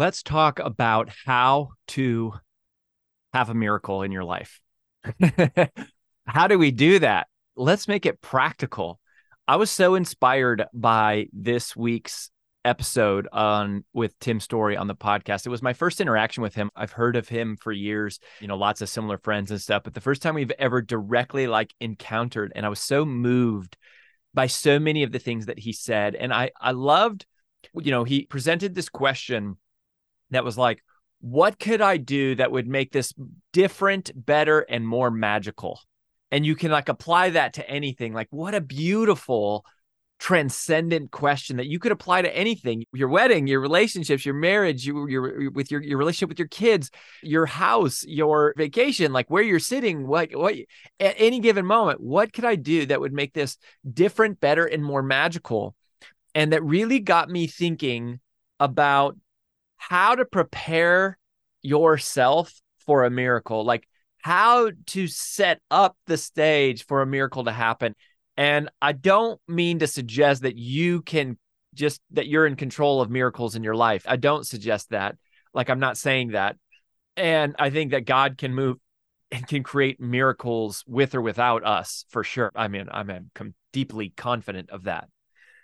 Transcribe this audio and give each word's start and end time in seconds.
Let's 0.00 0.22
talk 0.22 0.58
about 0.60 1.10
how 1.26 1.68
to 1.86 2.32
have 3.34 3.50
a 3.50 3.54
miracle 3.54 4.00
in 4.00 4.10
your 4.10 4.24
life. 4.24 4.58
how 6.26 6.46
do 6.46 6.58
we 6.58 6.70
do 6.70 7.00
that? 7.00 7.26
Let's 7.54 7.86
make 7.86 8.06
it 8.06 8.22
practical. 8.22 8.98
I 9.46 9.56
was 9.56 9.70
so 9.70 9.96
inspired 9.96 10.64
by 10.72 11.26
this 11.34 11.76
week's 11.76 12.30
episode 12.64 13.28
on 13.30 13.84
with 13.92 14.18
Tim 14.20 14.40
Storey 14.40 14.74
on 14.74 14.86
the 14.86 14.94
podcast. 14.94 15.44
It 15.44 15.50
was 15.50 15.60
my 15.60 15.74
first 15.74 16.00
interaction 16.00 16.42
with 16.42 16.54
him. 16.54 16.70
I've 16.74 16.92
heard 16.92 17.14
of 17.14 17.28
him 17.28 17.58
for 17.60 17.70
years, 17.70 18.20
you 18.40 18.48
know, 18.48 18.56
lots 18.56 18.80
of 18.80 18.88
similar 18.88 19.18
friends 19.18 19.50
and 19.50 19.60
stuff, 19.60 19.82
but 19.82 19.92
the 19.92 20.00
first 20.00 20.22
time 20.22 20.34
we've 20.34 20.50
ever 20.52 20.80
directly 20.80 21.46
like 21.46 21.74
encountered 21.78 22.52
and 22.56 22.64
I 22.64 22.70
was 22.70 22.80
so 22.80 23.04
moved 23.04 23.76
by 24.32 24.46
so 24.46 24.78
many 24.78 25.02
of 25.02 25.12
the 25.12 25.18
things 25.18 25.44
that 25.44 25.58
he 25.58 25.74
said 25.74 26.14
and 26.14 26.32
I 26.32 26.52
I 26.58 26.70
loved 26.70 27.26
you 27.74 27.90
know, 27.90 28.04
he 28.04 28.24
presented 28.24 28.74
this 28.74 28.88
question 28.88 29.58
that 30.30 30.44
was 30.44 30.58
like, 30.58 30.82
what 31.20 31.58
could 31.58 31.80
I 31.80 31.96
do 31.96 32.34
that 32.36 32.52
would 32.52 32.66
make 32.66 32.92
this 32.92 33.12
different, 33.52 34.10
better, 34.14 34.60
and 34.60 34.86
more 34.86 35.10
magical? 35.10 35.80
And 36.30 36.46
you 36.46 36.54
can 36.54 36.70
like 36.70 36.88
apply 36.88 37.30
that 37.30 37.54
to 37.54 37.68
anything. 37.68 38.14
Like, 38.14 38.28
what 38.30 38.54
a 38.54 38.60
beautiful, 38.60 39.64
transcendent 40.20 41.10
question 41.10 41.56
that 41.56 41.66
you 41.66 41.78
could 41.78 41.92
apply 41.92 42.20
to 42.20 42.36
anything 42.36 42.84
your 42.92 43.08
wedding 43.08 43.46
your 43.46 43.58
relationships 43.58 44.26
your 44.26 44.34
marriage 44.34 44.84
you, 44.84 45.08
your 45.08 45.50
with 45.50 45.70
your, 45.70 45.82
your 45.82 45.96
relationship 45.96 46.28
with 46.28 46.38
your 46.38 46.46
kids 46.48 46.90
your 47.22 47.46
house 47.46 48.04
your 48.06 48.52
vacation 48.58 49.14
like 49.14 49.30
where 49.30 49.42
you're 49.42 49.58
sitting 49.58 50.06
what 50.06 50.28
what 50.34 50.54
at 51.00 51.14
any 51.16 51.40
given 51.40 51.64
moment 51.64 52.02
what 52.02 52.34
could 52.34 52.44
i 52.44 52.54
do 52.54 52.84
that 52.84 53.00
would 53.00 53.14
make 53.14 53.32
this 53.32 53.56
different 53.90 54.38
better 54.40 54.66
and 54.66 54.84
more 54.84 55.02
magical 55.02 55.74
and 56.34 56.52
that 56.52 56.62
really 56.62 57.00
got 57.00 57.30
me 57.30 57.46
thinking 57.46 58.20
about 58.60 59.16
how 59.80 60.14
to 60.14 60.26
prepare 60.26 61.18
yourself 61.62 62.52
for 62.84 63.04
a 63.04 63.10
miracle, 63.10 63.64
like 63.64 63.88
how 64.18 64.70
to 64.86 65.06
set 65.06 65.58
up 65.70 65.96
the 66.06 66.18
stage 66.18 66.84
for 66.84 67.00
a 67.00 67.06
miracle 67.06 67.44
to 67.44 67.52
happen. 67.52 67.96
And 68.36 68.68
I 68.82 68.92
don't 68.92 69.40
mean 69.48 69.78
to 69.78 69.86
suggest 69.86 70.42
that 70.42 70.56
you 70.56 71.00
can 71.00 71.38
just 71.72 72.02
that 72.10 72.26
you're 72.26 72.46
in 72.46 72.56
control 72.56 73.00
of 73.00 73.10
miracles 73.10 73.56
in 73.56 73.64
your 73.64 73.74
life. 73.74 74.04
I 74.06 74.16
don't 74.16 74.46
suggest 74.46 74.90
that. 74.90 75.16
Like 75.54 75.70
I'm 75.70 75.80
not 75.80 75.96
saying 75.96 76.32
that. 76.32 76.56
And 77.16 77.56
I 77.58 77.70
think 77.70 77.92
that 77.92 78.04
God 78.04 78.36
can 78.36 78.54
move 78.54 78.76
and 79.32 79.46
can 79.46 79.62
create 79.62 79.98
miracles 79.98 80.84
with 80.86 81.14
or 81.14 81.22
without 81.22 81.64
us 81.64 82.04
for 82.10 82.22
sure. 82.22 82.50
I 82.54 82.68
mean, 82.68 82.88
I'm 82.92 83.30
deeply 83.72 84.12
confident 84.14 84.70
of 84.70 84.84
that. 84.84 85.08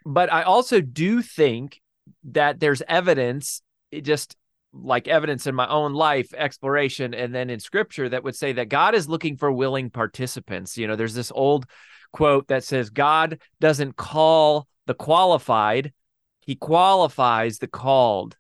But 0.07 0.33
I 0.33 0.43
also 0.43 0.81
do 0.81 1.21
think 1.21 1.81
that 2.25 2.61
there's 2.61 2.83
evidence 2.89 3.61
it 3.91 4.03
just 4.03 4.37
like 4.73 5.09
evidence 5.09 5.47
in 5.47 5.55
my 5.55 5.69
own 5.69 5.95
life 5.95 6.33
exploration 6.35 7.15
and 7.15 7.35
then 7.35 7.51
in 7.51 7.61
scripture 7.61 8.09
that 8.09 8.25
would 8.25 8.37
say 8.37 8.53
that 8.53 8.69
God 8.69 8.95
is 8.95 9.09
looking 9.09 9.37
for 9.37 9.51
willing 9.51 9.91
participants. 9.91 10.77
You 10.77 10.87
know, 10.87 10.97
there's 10.97 11.15
this 11.15 11.33
old 11.35 11.67
quote 12.13 12.49
that 12.49 12.65
says 12.65 12.91
God 12.91 13.41
doesn't 13.61 13.97
call 13.97 14.67
the 14.87 14.95
qualified, 14.95 15.93
he 16.41 16.55
qualifies 16.55 17.59
the 17.59 17.69
called. 17.69 18.37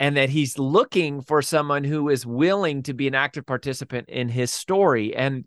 And 0.00 0.16
that 0.16 0.30
he's 0.30 0.60
looking 0.60 1.22
for 1.22 1.42
someone 1.42 1.82
who 1.82 2.08
is 2.08 2.24
willing 2.24 2.84
to 2.84 2.94
be 2.94 3.08
an 3.08 3.16
active 3.16 3.44
participant 3.44 4.08
in 4.08 4.28
his 4.28 4.52
story. 4.52 5.12
And 5.16 5.44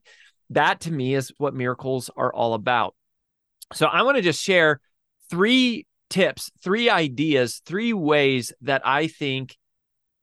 that 0.50 0.82
to 0.82 0.92
me 0.92 1.16
is 1.16 1.32
what 1.38 1.54
miracles 1.54 2.10
are 2.18 2.34
all 2.34 2.54
about. 2.54 2.94
So 3.74 3.86
I 3.86 4.02
want 4.02 4.18
to 4.18 4.22
just 4.22 4.44
share 4.44 4.82
three 5.30 5.86
tips, 6.12 6.52
three 6.64 6.90
ideas, 6.90 7.62
three 7.66 7.94
ways 7.94 8.54
that 8.62 8.86
I 8.86 9.08
think 9.08 9.58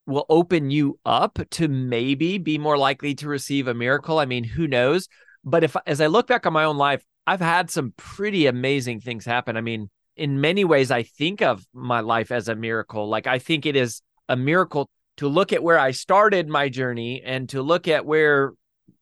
will 0.06 0.26
open 0.28 0.70
you 0.70 0.98
up 1.04 1.38
to 1.50 1.68
maybe 1.68 2.38
be 2.38 2.58
more 2.58 2.78
likely 2.78 3.14
to 3.16 3.28
receive 3.28 3.66
a 3.66 3.74
miracle. 3.74 4.18
I 4.18 4.24
mean, 4.24 4.44
who 4.44 4.68
knows? 4.68 5.08
But 5.44 5.64
if 5.64 5.76
as 5.86 6.00
I 6.00 6.06
look 6.06 6.28
back 6.28 6.46
on 6.46 6.52
my 6.52 6.64
own 6.64 6.76
life, 6.76 7.02
I've 7.26 7.40
had 7.40 7.70
some 7.70 7.92
pretty 7.96 8.46
amazing 8.46 9.00
things 9.00 9.24
happen. 9.24 9.56
I 9.56 9.60
mean, 9.60 9.90
in 10.16 10.40
many 10.40 10.64
ways, 10.64 10.90
I 10.90 11.02
think 11.02 11.42
of 11.42 11.66
my 11.74 12.00
life 12.00 12.30
as 12.30 12.48
a 12.48 12.54
miracle. 12.54 13.08
Like 13.08 13.26
I 13.26 13.38
think 13.38 13.66
it 13.66 13.76
is 13.76 14.02
a 14.28 14.36
miracle 14.36 14.88
to 15.18 15.28
look 15.28 15.52
at 15.52 15.62
where 15.62 15.78
I 15.78 15.90
started 15.90 16.48
my 16.48 16.68
journey 16.68 17.22
and 17.24 17.48
to 17.50 17.62
look 17.62 17.88
at 17.88 18.06
where 18.06 18.52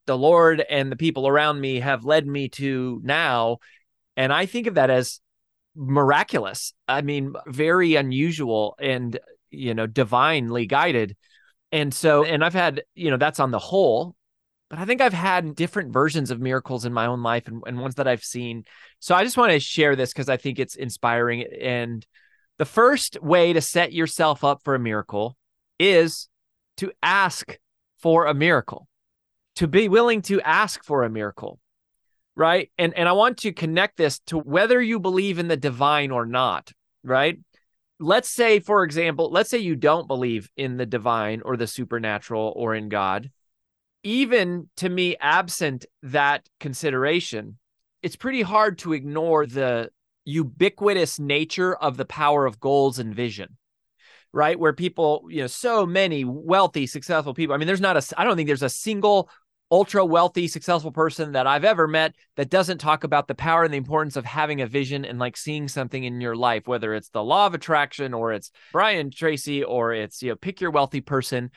the 0.07 0.17
Lord 0.17 0.61
and 0.61 0.91
the 0.91 0.97
people 0.97 1.29
around 1.29 1.61
me 1.61 1.81
have 1.81 2.05
led 2.05 2.27
me 2.27 2.49
to 2.51 3.01
now. 3.05 3.59
And 4.17 4.33
I 4.33 4.47
think 4.47 4.67
of 4.67 4.75
that 4.75 4.91
as 4.91 5.21
miraculous. 5.77 6.73
I 6.89 7.03
mean, 7.03 7.35
very 7.47 7.95
unusual 7.95 8.77
and, 8.81 9.19
you 9.51 9.75
know, 9.75 9.87
divinely 9.87 10.67
guided. 10.67 11.17
And 11.73 11.93
so, 11.93 12.25
and 12.25 12.45
I've 12.45 12.55
had, 12.55 12.83
you 12.95 13.11
know, 13.11 13.17
that's 13.17 13.41
on 13.41 13.51
the 13.51 13.59
whole, 13.59 14.17
but 14.71 14.79
I 14.79 14.85
think 14.85 15.01
I've 15.01 15.13
had 15.13 15.55
different 15.55 15.93
versions 15.93 16.31
of 16.31 16.41
miracles 16.41 16.85
in 16.85 16.93
my 16.93 17.07
own 17.07 17.23
life 17.23 17.47
and, 17.47 17.63
and 17.67 17.79
ones 17.81 17.97
that 17.97 18.09
I've 18.09 18.25
seen. 18.25 18.65
So 18.99 19.15
I 19.15 19.25
just 19.25 19.37
want 19.37 19.53
to 19.53 19.61
share 19.61 19.95
this 19.95 20.13
because 20.13 20.29
I 20.29 20.37
think 20.37 20.59
it's 20.59 20.77
inspiring. 20.77 21.45
And 21.61 22.05
the 22.59 22.65
first 22.65 23.21
way 23.23 23.53
to 23.53 23.61
set 23.61 23.93
yourself 23.93 24.43
up 24.43 24.63
for 24.65 24.75
a 24.75 24.81
miracle 24.81 25.37
is 25.79 26.29
to 26.79 26.91
ask 27.03 27.59
for 27.99 28.27
a 28.27 28.35
miracle, 28.35 28.89
to 29.57 29.69
be 29.69 29.89
willing 29.89 30.23
to 30.23 30.41
ask 30.41 30.83
for 30.85 31.05
a 31.05 31.11
miracle 31.11 31.59
right? 32.37 32.71
And 32.79 32.95
and 32.95 33.09
I 33.09 33.13
want 33.13 33.39
to 33.39 33.53
connect 33.53 33.97
this 33.97 34.21
to 34.27 34.39
whether 34.39 34.81
you 34.81 35.01
believe 35.01 35.39
in 35.39 35.49
the 35.49 35.57
divine 35.57 36.11
or 36.11 36.27
not, 36.27 36.73
right? 37.03 37.39
Let's 37.99 38.29
say 38.29 38.61
for 38.61 38.85
example, 38.85 39.31
let's 39.31 39.51
say 39.51 39.59
you 39.59 39.75
don't 39.75 40.07
believe 40.07 40.51
in 40.57 40.77
the 40.77 40.87
divine 40.87 41.41
or 41.45 41.57
the 41.57 41.67
supernatural 41.67 42.53
or 42.55 42.75
in 42.75 42.89
God. 42.89 43.31
Even 44.03 44.69
to 44.77 44.89
me 44.89 45.17
absent 45.19 45.87
that 46.03 46.49
consideration, 46.61 47.59
it's 48.03 48.15
pretty 48.15 48.43
hard 48.43 48.79
to 48.79 48.93
ignore 48.93 49.47
the 49.47 49.91
ubiquitous 50.25 51.19
nature 51.19 51.75
of 51.75 51.97
the 51.97 52.05
power 52.05 52.47
of 52.47 52.61
goals 52.61 52.99
and 52.99 53.15
vision 53.15 53.57
right 54.33 54.59
where 54.59 54.73
people 54.73 55.25
you 55.31 55.41
know 55.41 55.47
so 55.47 55.87
many 55.87 56.25
wealthy 56.25 56.87
successful 56.87 57.33
people 57.33 57.55
i 57.55 57.57
mean 57.57 57.69
there's 57.69 57.81
not 57.81 57.97
a 57.97 58.21
i 58.21 58.25
don't 58.25 58.37
think 58.37 58.49
there's 58.49 58.63
a 58.63 58.69
single 58.69 59.31
ultra 59.71 60.05
wealthy 60.05 60.47
successful 60.47 60.93
person 60.93 61.33
that 61.33 61.47
i've 61.47 61.65
ever 61.65 61.89
met 61.89 62.15
that 62.37 62.51
doesn't 62.51 62.79
talk 62.79 63.03
about 63.03 63.27
the 63.27 63.35
power 63.35 63.65
and 63.65 63.75
the 63.75 63.79
importance 63.79 64.17
of 64.17 64.25
having 64.25 64.61
a 64.61 64.67
vision 64.67 65.05
and 65.05 65.19
like 65.19 65.37
seeing 65.37 65.67
something 65.67 66.05
in 66.05 66.21
your 66.21 66.37
life 66.37 66.67
whether 66.67 66.95
it's 66.95 67.09
the 67.11 67.23
law 67.23 67.47
of 67.47 67.55
attraction 67.55 68.15
or 68.15 68.33
it's 68.33 68.51
brian 68.73 69.11
tracy 69.11 69.65
or 69.65 69.93
it's 69.93 70.23
you 70.23 70.31
know 70.31 70.37
pick 70.37 70.61
your 70.61 70.71
wealthy 70.71 71.01
person 71.01 71.51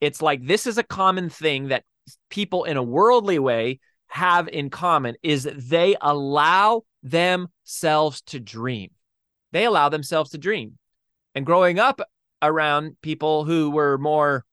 it's 0.00 0.20
like 0.20 0.44
this 0.44 0.66
is 0.66 0.76
a 0.76 0.82
common 0.82 1.30
thing 1.30 1.68
that 1.68 1.84
people 2.28 2.64
in 2.64 2.76
a 2.76 2.82
worldly 2.82 3.38
way 3.38 3.80
have 4.08 4.48
in 4.48 4.70
common 4.70 5.16
is 5.22 5.48
they 5.52 5.96
allow 6.00 6.82
themselves 7.02 8.22
to 8.22 8.38
dream. 8.38 8.90
They 9.52 9.64
allow 9.64 9.88
themselves 9.88 10.30
to 10.30 10.38
dream. 10.38 10.78
And 11.34 11.44
growing 11.44 11.78
up 11.78 12.00
around 12.40 12.96
people 13.02 13.44
who 13.44 13.70
were 13.70 13.98
more 13.98 14.44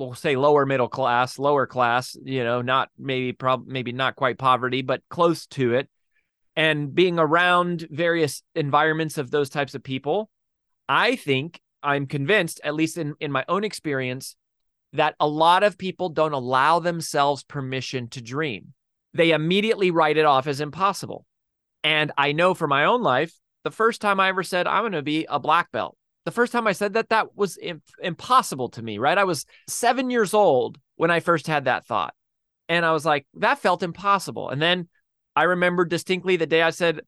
we'll 0.00 0.14
say 0.14 0.34
lower 0.36 0.66
middle 0.66 0.88
class, 0.88 1.38
lower 1.38 1.66
class, 1.66 2.16
you 2.24 2.42
know, 2.42 2.62
not 2.62 2.88
maybe 2.98 3.32
prob 3.32 3.66
maybe 3.66 3.92
not 3.92 4.16
quite 4.16 4.38
poverty, 4.38 4.82
but 4.82 5.02
close 5.08 5.46
to 5.46 5.74
it. 5.74 5.88
And 6.56 6.94
being 6.94 7.18
around 7.18 7.86
various 7.90 8.42
environments 8.54 9.18
of 9.18 9.30
those 9.30 9.50
types 9.50 9.74
of 9.74 9.82
people, 9.82 10.30
I 10.88 11.16
think 11.16 11.60
I'm 11.82 12.06
convinced, 12.06 12.60
at 12.64 12.74
least 12.74 12.98
in, 12.98 13.14
in 13.20 13.30
my 13.30 13.44
own 13.48 13.62
experience, 13.62 14.36
that 14.92 15.14
a 15.20 15.28
lot 15.28 15.62
of 15.62 15.78
people 15.78 16.08
don't 16.08 16.32
allow 16.32 16.80
themselves 16.80 17.44
permission 17.44 18.08
to 18.08 18.20
dream. 18.20 18.74
They 19.14 19.30
immediately 19.30 19.90
write 19.90 20.16
it 20.16 20.24
off 20.24 20.46
as 20.46 20.60
impossible. 20.60 21.24
And 21.84 22.12
I 22.18 22.32
know 22.32 22.54
for 22.54 22.66
my 22.66 22.84
own 22.84 23.02
life, 23.02 23.32
the 23.64 23.70
first 23.70 24.00
time 24.00 24.20
I 24.20 24.28
ever 24.28 24.42
said, 24.42 24.66
I'm 24.66 24.82
going 24.82 24.92
to 24.92 25.02
be 25.02 25.26
a 25.28 25.38
black 25.38 25.70
belt, 25.70 25.96
the 26.24 26.30
first 26.30 26.52
time 26.52 26.66
I 26.66 26.72
said 26.72 26.94
that, 26.94 27.08
that 27.08 27.36
was 27.36 27.58
impossible 28.02 28.68
to 28.70 28.82
me, 28.82 28.98
right? 28.98 29.16
I 29.16 29.24
was 29.24 29.46
seven 29.68 30.10
years 30.10 30.34
old 30.34 30.78
when 30.96 31.10
I 31.10 31.20
first 31.20 31.46
had 31.46 31.64
that 31.64 31.86
thought. 31.86 32.14
And 32.68 32.84
I 32.84 32.92
was 32.92 33.04
like, 33.04 33.26
that 33.34 33.58
felt 33.58 33.82
impossible. 33.82 34.50
And 34.50 34.60
then 34.60 34.88
I 35.34 35.44
remember 35.44 35.84
distinctly 35.84 36.36
the 36.36 36.46
day 36.46 36.62
I 36.62 36.70
said, 36.70 37.00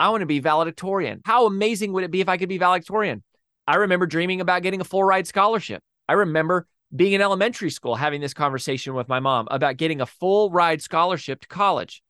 I 0.00 0.10
want 0.10 0.22
to 0.22 0.26
be 0.26 0.40
valedictorian. 0.40 1.20
How 1.24 1.46
amazing 1.46 1.92
would 1.92 2.04
it 2.04 2.10
be 2.10 2.20
if 2.20 2.28
I 2.28 2.36
could 2.36 2.48
be 2.48 2.58
valedictorian? 2.58 3.22
I 3.66 3.76
remember 3.76 4.06
dreaming 4.06 4.40
about 4.40 4.62
getting 4.62 4.80
a 4.80 4.84
full 4.84 5.04
ride 5.04 5.26
scholarship. 5.26 5.82
I 6.08 6.14
remember 6.14 6.66
being 6.94 7.12
in 7.12 7.20
elementary 7.20 7.70
school 7.70 7.96
having 7.96 8.20
this 8.20 8.32
conversation 8.32 8.94
with 8.94 9.08
my 9.08 9.20
mom 9.20 9.46
about 9.50 9.76
getting 9.76 10.00
a 10.00 10.06
full 10.06 10.50
ride 10.50 10.80
scholarship 10.80 11.42
to 11.42 11.48
college. 11.48 12.02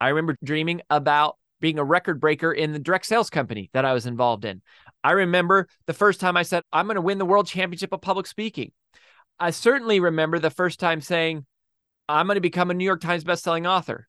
I 0.00 0.08
remember 0.08 0.36
dreaming 0.44 0.82
about 0.90 1.36
being 1.60 1.78
a 1.78 1.84
record 1.84 2.20
breaker 2.20 2.52
in 2.52 2.72
the 2.72 2.78
direct 2.78 3.06
sales 3.06 3.30
company 3.30 3.70
that 3.72 3.84
I 3.84 3.92
was 3.92 4.06
involved 4.06 4.44
in. 4.44 4.62
I 5.02 5.12
remember 5.12 5.68
the 5.86 5.92
first 5.92 6.20
time 6.20 6.36
I 6.36 6.42
said, 6.42 6.62
I'm 6.72 6.86
going 6.86 6.96
to 6.96 7.00
win 7.00 7.18
the 7.18 7.24
world 7.24 7.46
championship 7.46 7.92
of 7.92 8.00
public 8.00 8.26
speaking. 8.26 8.72
I 9.38 9.50
certainly 9.50 10.00
remember 10.00 10.38
the 10.38 10.50
first 10.50 10.80
time 10.80 11.00
saying, 11.00 11.46
I'm 12.08 12.26
going 12.26 12.36
to 12.36 12.40
become 12.40 12.70
a 12.70 12.74
New 12.74 12.84
York 12.84 13.00
Times 13.00 13.24
bestselling 13.24 13.68
author. 13.68 14.08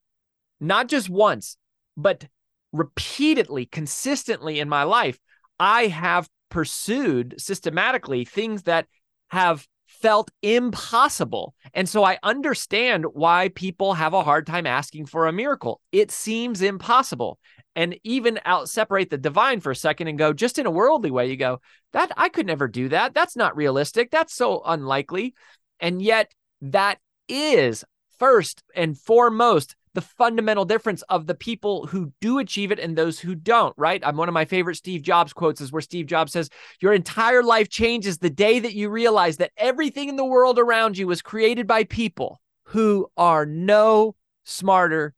Not 0.60 0.88
just 0.88 1.10
once, 1.10 1.58
but 1.96 2.28
repeatedly, 2.72 3.66
consistently 3.66 4.60
in 4.60 4.70
my 4.70 4.84
life, 4.84 5.20
I 5.60 5.88
have 5.88 6.28
pursued 6.50 7.36
systematically 7.38 8.26
things 8.26 8.64
that 8.64 8.88
have 9.30 9.68
felt 9.88 10.30
impossible. 10.42 11.56
And 11.74 11.88
so 11.88 12.04
I 12.04 12.20
understand 12.22 13.06
why 13.14 13.50
people 13.50 13.94
have 13.94 14.14
a 14.14 14.24
hard 14.24 14.46
time 14.46 14.68
asking 14.68 15.08
for 15.08 15.26
a 15.26 15.34
miracle. 15.34 15.82
It 15.92 16.12
seems 16.12 16.62
impossible. 16.62 17.40
And 17.76 17.98
even 18.04 18.40
out 18.46 18.70
separate 18.70 19.10
the 19.10 19.18
divine 19.18 19.60
for 19.60 19.72
a 19.72 19.76
second 19.76 20.08
and 20.08 20.18
go 20.18 20.34
just 20.34 20.60
in 20.60 20.66
a 20.66 20.72
worldly 20.72 21.12
way, 21.12 21.30
you 21.30 21.38
go, 21.38 21.62
that 21.94 22.12
I 22.18 22.30
could 22.30 22.46
never 22.46 22.68
do 22.68 22.90
that. 22.90 23.14
That's 23.14 23.36
not 23.36 23.56
realistic. 23.56 24.12
That's 24.12 24.34
so 24.34 24.62
unlikely. 24.66 25.36
And 25.80 26.02
yet 26.02 26.32
that 26.62 27.00
is 27.28 27.84
first 28.18 28.64
and 28.76 28.98
foremost 28.98 29.76
the 29.98 30.02
fundamental 30.02 30.64
difference 30.64 31.02
of 31.10 31.26
the 31.26 31.34
people 31.34 31.88
who 31.88 32.14
do 32.22 32.38
achieve 32.38 32.72
it 32.72 32.78
and 32.78 32.96
those 32.96 33.18
who 33.18 33.34
don't, 33.34 33.74
right? 33.78 34.00
I'm 34.06 34.16
one 34.16 34.28
of 34.28 34.34
my 34.34 34.46
favorite 34.46 34.76
Steve 34.76 35.02
Jobs 35.02 35.34
quotes 35.34 35.60
is 35.60 35.72
where 35.72 35.82
Steve 35.82 36.06
Jobs 36.06 36.34
says, 36.34 36.52
Your 36.80 36.94
entire 36.94 37.42
life 37.42 37.68
changes 37.68 38.20
the 38.20 38.30
day 38.30 38.60
that 38.60 38.76
you 38.76 38.90
realize 38.90 39.38
that 39.38 39.54
everything 39.58 40.08
in 40.08 40.16
the 40.16 40.24
world 40.24 40.60
around 40.60 41.00
you 41.00 41.08
was 41.08 41.24
created 41.24 41.66
by 41.66 41.84
people 41.84 42.40
who 42.66 43.10
are 43.18 43.44
no 43.44 44.14
smarter 44.44 45.16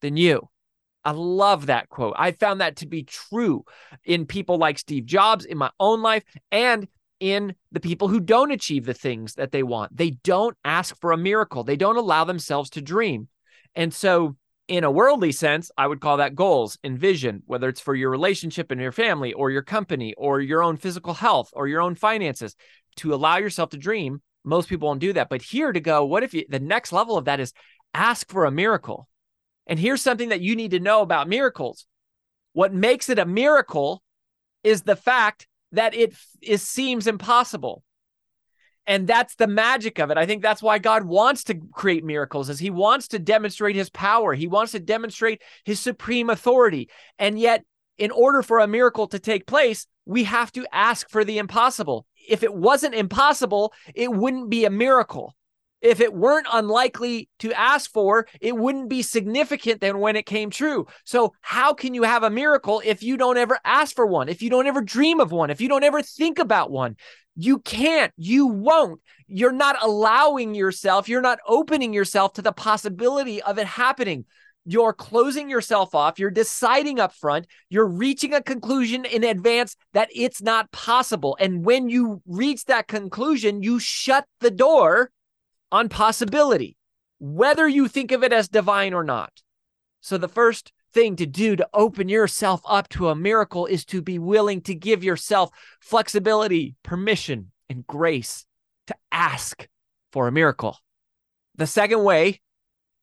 than 0.00 0.16
you. 0.16 0.48
I 1.04 1.10
love 1.10 1.66
that 1.66 1.90
quote. 1.90 2.14
I 2.16 2.32
found 2.32 2.62
that 2.62 2.76
to 2.76 2.86
be 2.86 3.02
true 3.02 3.66
in 4.02 4.24
people 4.24 4.56
like 4.56 4.78
Steve 4.78 5.04
Jobs, 5.04 5.44
in 5.44 5.58
my 5.58 5.72
own 5.78 6.00
life, 6.00 6.24
and 6.50 6.88
in 7.20 7.54
the 7.70 7.80
people 7.80 8.08
who 8.08 8.18
don't 8.18 8.50
achieve 8.50 8.86
the 8.86 8.94
things 8.94 9.34
that 9.34 9.52
they 9.52 9.62
want. 9.62 9.94
They 9.94 10.12
don't 10.12 10.56
ask 10.64 10.98
for 11.02 11.12
a 11.12 11.18
miracle, 11.18 11.64
they 11.64 11.76
don't 11.76 11.98
allow 11.98 12.24
themselves 12.24 12.70
to 12.70 12.80
dream. 12.80 13.28
And 13.74 13.92
so, 13.92 14.36
in 14.68 14.84
a 14.84 14.90
worldly 14.90 15.32
sense, 15.32 15.70
I 15.76 15.86
would 15.86 16.00
call 16.00 16.18
that 16.18 16.34
goals 16.34 16.78
and 16.84 16.98
vision, 16.98 17.42
whether 17.46 17.68
it's 17.68 17.80
for 17.80 17.94
your 17.94 18.10
relationship 18.10 18.70
and 18.70 18.80
your 18.80 18.92
family 18.92 19.32
or 19.32 19.50
your 19.50 19.62
company 19.62 20.14
or 20.16 20.40
your 20.40 20.62
own 20.62 20.76
physical 20.76 21.14
health 21.14 21.50
or 21.52 21.66
your 21.68 21.80
own 21.80 21.94
finances, 21.94 22.54
to 22.96 23.14
allow 23.14 23.36
yourself 23.38 23.70
to 23.70 23.78
dream. 23.78 24.22
Most 24.44 24.68
people 24.68 24.88
won't 24.88 25.00
do 25.00 25.12
that. 25.14 25.28
But 25.28 25.42
here 25.42 25.72
to 25.72 25.80
go, 25.80 26.04
what 26.04 26.22
if 26.22 26.34
you, 26.34 26.44
the 26.48 26.60
next 26.60 26.92
level 26.92 27.16
of 27.16 27.26
that 27.26 27.40
is 27.40 27.52
ask 27.94 28.30
for 28.30 28.44
a 28.44 28.50
miracle? 28.50 29.08
And 29.66 29.78
here's 29.78 30.02
something 30.02 30.30
that 30.30 30.40
you 30.40 30.56
need 30.56 30.72
to 30.72 30.80
know 30.80 31.02
about 31.02 31.28
miracles. 31.28 31.86
What 32.52 32.74
makes 32.74 33.08
it 33.08 33.18
a 33.18 33.24
miracle 33.24 34.02
is 34.62 34.82
the 34.82 34.96
fact 34.96 35.46
that 35.72 35.94
it 35.94 36.14
is, 36.40 36.62
seems 36.62 37.06
impossible 37.06 37.82
and 38.86 39.06
that's 39.06 39.36
the 39.36 39.46
magic 39.46 39.98
of 39.98 40.10
it. 40.10 40.18
I 40.18 40.26
think 40.26 40.42
that's 40.42 40.62
why 40.62 40.78
god 40.78 41.04
wants 41.04 41.44
to 41.44 41.54
create 41.72 42.04
miracles 42.04 42.48
is 42.48 42.58
he 42.58 42.70
wants 42.70 43.08
to 43.08 43.18
demonstrate 43.18 43.76
his 43.76 43.90
power. 43.90 44.34
He 44.34 44.46
wants 44.46 44.72
to 44.72 44.80
demonstrate 44.80 45.42
his 45.64 45.80
supreme 45.80 46.30
authority. 46.30 46.90
And 47.18 47.38
yet 47.38 47.64
in 47.98 48.10
order 48.10 48.42
for 48.42 48.58
a 48.58 48.66
miracle 48.66 49.06
to 49.08 49.18
take 49.18 49.46
place 49.46 49.86
we 50.04 50.24
have 50.24 50.50
to 50.52 50.66
ask 50.72 51.08
for 51.10 51.24
the 51.24 51.38
impossible. 51.38 52.06
If 52.28 52.42
it 52.42 52.52
wasn't 52.52 52.94
impossible 52.94 53.72
it 53.94 54.12
wouldn't 54.12 54.50
be 54.50 54.64
a 54.64 54.70
miracle. 54.70 55.34
If 55.82 56.00
it 56.00 56.14
weren't 56.14 56.46
unlikely 56.50 57.28
to 57.40 57.52
ask 57.52 57.90
for, 57.90 58.28
it 58.40 58.56
wouldn't 58.56 58.88
be 58.88 59.02
significant 59.02 59.80
than 59.80 59.98
when 59.98 60.14
it 60.14 60.26
came 60.26 60.48
true. 60.48 60.86
So, 61.04 61.34
how 61.40 61.74
can 61.74 61.92
you 61.92 62.04
have 62.04 62.22
a 62.22 62.30
miracle 62.30 62.80
if 62.84 63.02
you 63.02 63.16
don't 63.16 63.36
ever 63.36 63.58
ask 63.64 63.96
for 63.96 64.06
one, 64.06 64.28
if 64.28 64.42
you 64.42 64.48
don't 64.48 64.68
ever 64.68 64.80
dream 64.80 65.18
of 65.18 65.32
one, 65.32 65.50
if 65.50 65.60
you 65.60 65.68
don't 65.68 65.82
ever 65.82 66.00
think 66.00 66.38
about 66.38 66.70
one? 66.70 66.96
You 67.34 67.60
can't, 67.60 68.12
you 68.16 68.46
won't. 68.46 69.00
You're 69.26 69.52
not 69.52 69.76
allowing 69.82 70.54
yourself, 70.54 71.08
you're 71.08 71.22
not 71.22 71.38
opening 71.46 71.92
yourself 71.92 72.34
to 72.34 72.42
the 72.42 72.52
possibility 72.52 73.42
of 73.42 73.58
it 73.58 73.66
happening. 73.66 74.26
You're 74.64 74.92
closing 74.92 75.50
yourself 75.50 75.94
off, 75.94 76.20
you're 76.20 76.30
deciding 76.30 77.00
up 77.00 77.12
front, 77.14 77.46
you're 77.68 77.86
reaching 77.86 78.32
a 78.32 78.42
conclusion 78.42 79.04
in 79.04 79.24
advance 79.24 79.74
that 79.92 80.08
it's 80.14 80.40
not 80.40 80.70
possible. 80.70 81.36
And 81.40 81.64
when 81.64 81.88
you 81.88 82.22
reach 82.26 82.66
that 82.66 82.86
conclusion, 82.86 83.62
you 83.62 83.80
shut 83.80 84.24
the 84.40 84.52
door 84.52 85.10
on 85.72 85.88
possibility, 85.88 86.76
whether 87.18 87.66
you 87.66 87.88
think 87.88 88.12
of 88.12 88.22
it 88.22 88.32
as 88.32 88.48
divine 88.48 88.94
or 88.94 89.02
not. 89.02 89.32
So 90.00 90.16
the 90.16 90.28
first 90.28 90.72
thing 90.92 91.16
to 91.16 91.26
do 91.26 91.56
to 91.56 91.68
open 91.72 92.08
yourself 92.08 92.60
up 92.66 92.88
to 92.90 93.08
a 93.08 93.14
miracle 93.14 93.66
is 93.66 93.84
to 93.86 94.02
be 94.02 94.18
willing 94.18 94.60
to 94.62 94.74
give 94.74 95.02
yourself 95.02 95.50
flexibility, 95.80 96.74
permission, 96.82 97.50
and 97.68 97.86
grace 97.86 98.46
to 98.86 98.94
ask 99.10 99.66
for 100.12 100.28
a 100.28 100.32
miracle. 100.32 100.78
The 101.56 101.66
second 101.66 102.04
way 102.04 102.40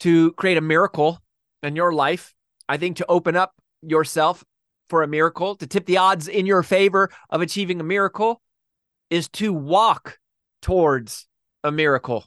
to 0.01 0.31
create 0.33 0.57
a 0.57 0.61
miracle 0.61 1.19
in 1.63 1.75
your 1.75 1.91
life, 1.91 2.33
I 2.67 2.77
think 2.77 2.97
to 2.97 3.05
open 3.07 3.35
up 3.35 3.53
yourself 3.81 4.43
for 4.89 5.03
a 5.03 5.07
miracle, 5.07 5.55
to 5.55 5.67
tip 5.67 5.85
the 5.85 5.97
odds 5.97 6.27
in 6.27 6.45
your 6.45 6.63
favor 6.63 7.09
of 7.29 7.41
achieving 7.41 7.79
a 7.79 7.83
miracle, 7.83 8.41
is 9.09 9.27
to 9.29 9.53
walk 9.53 10.19
towards 10.61 11.27
a 11.63 11.71
miracle. 11.71 12.25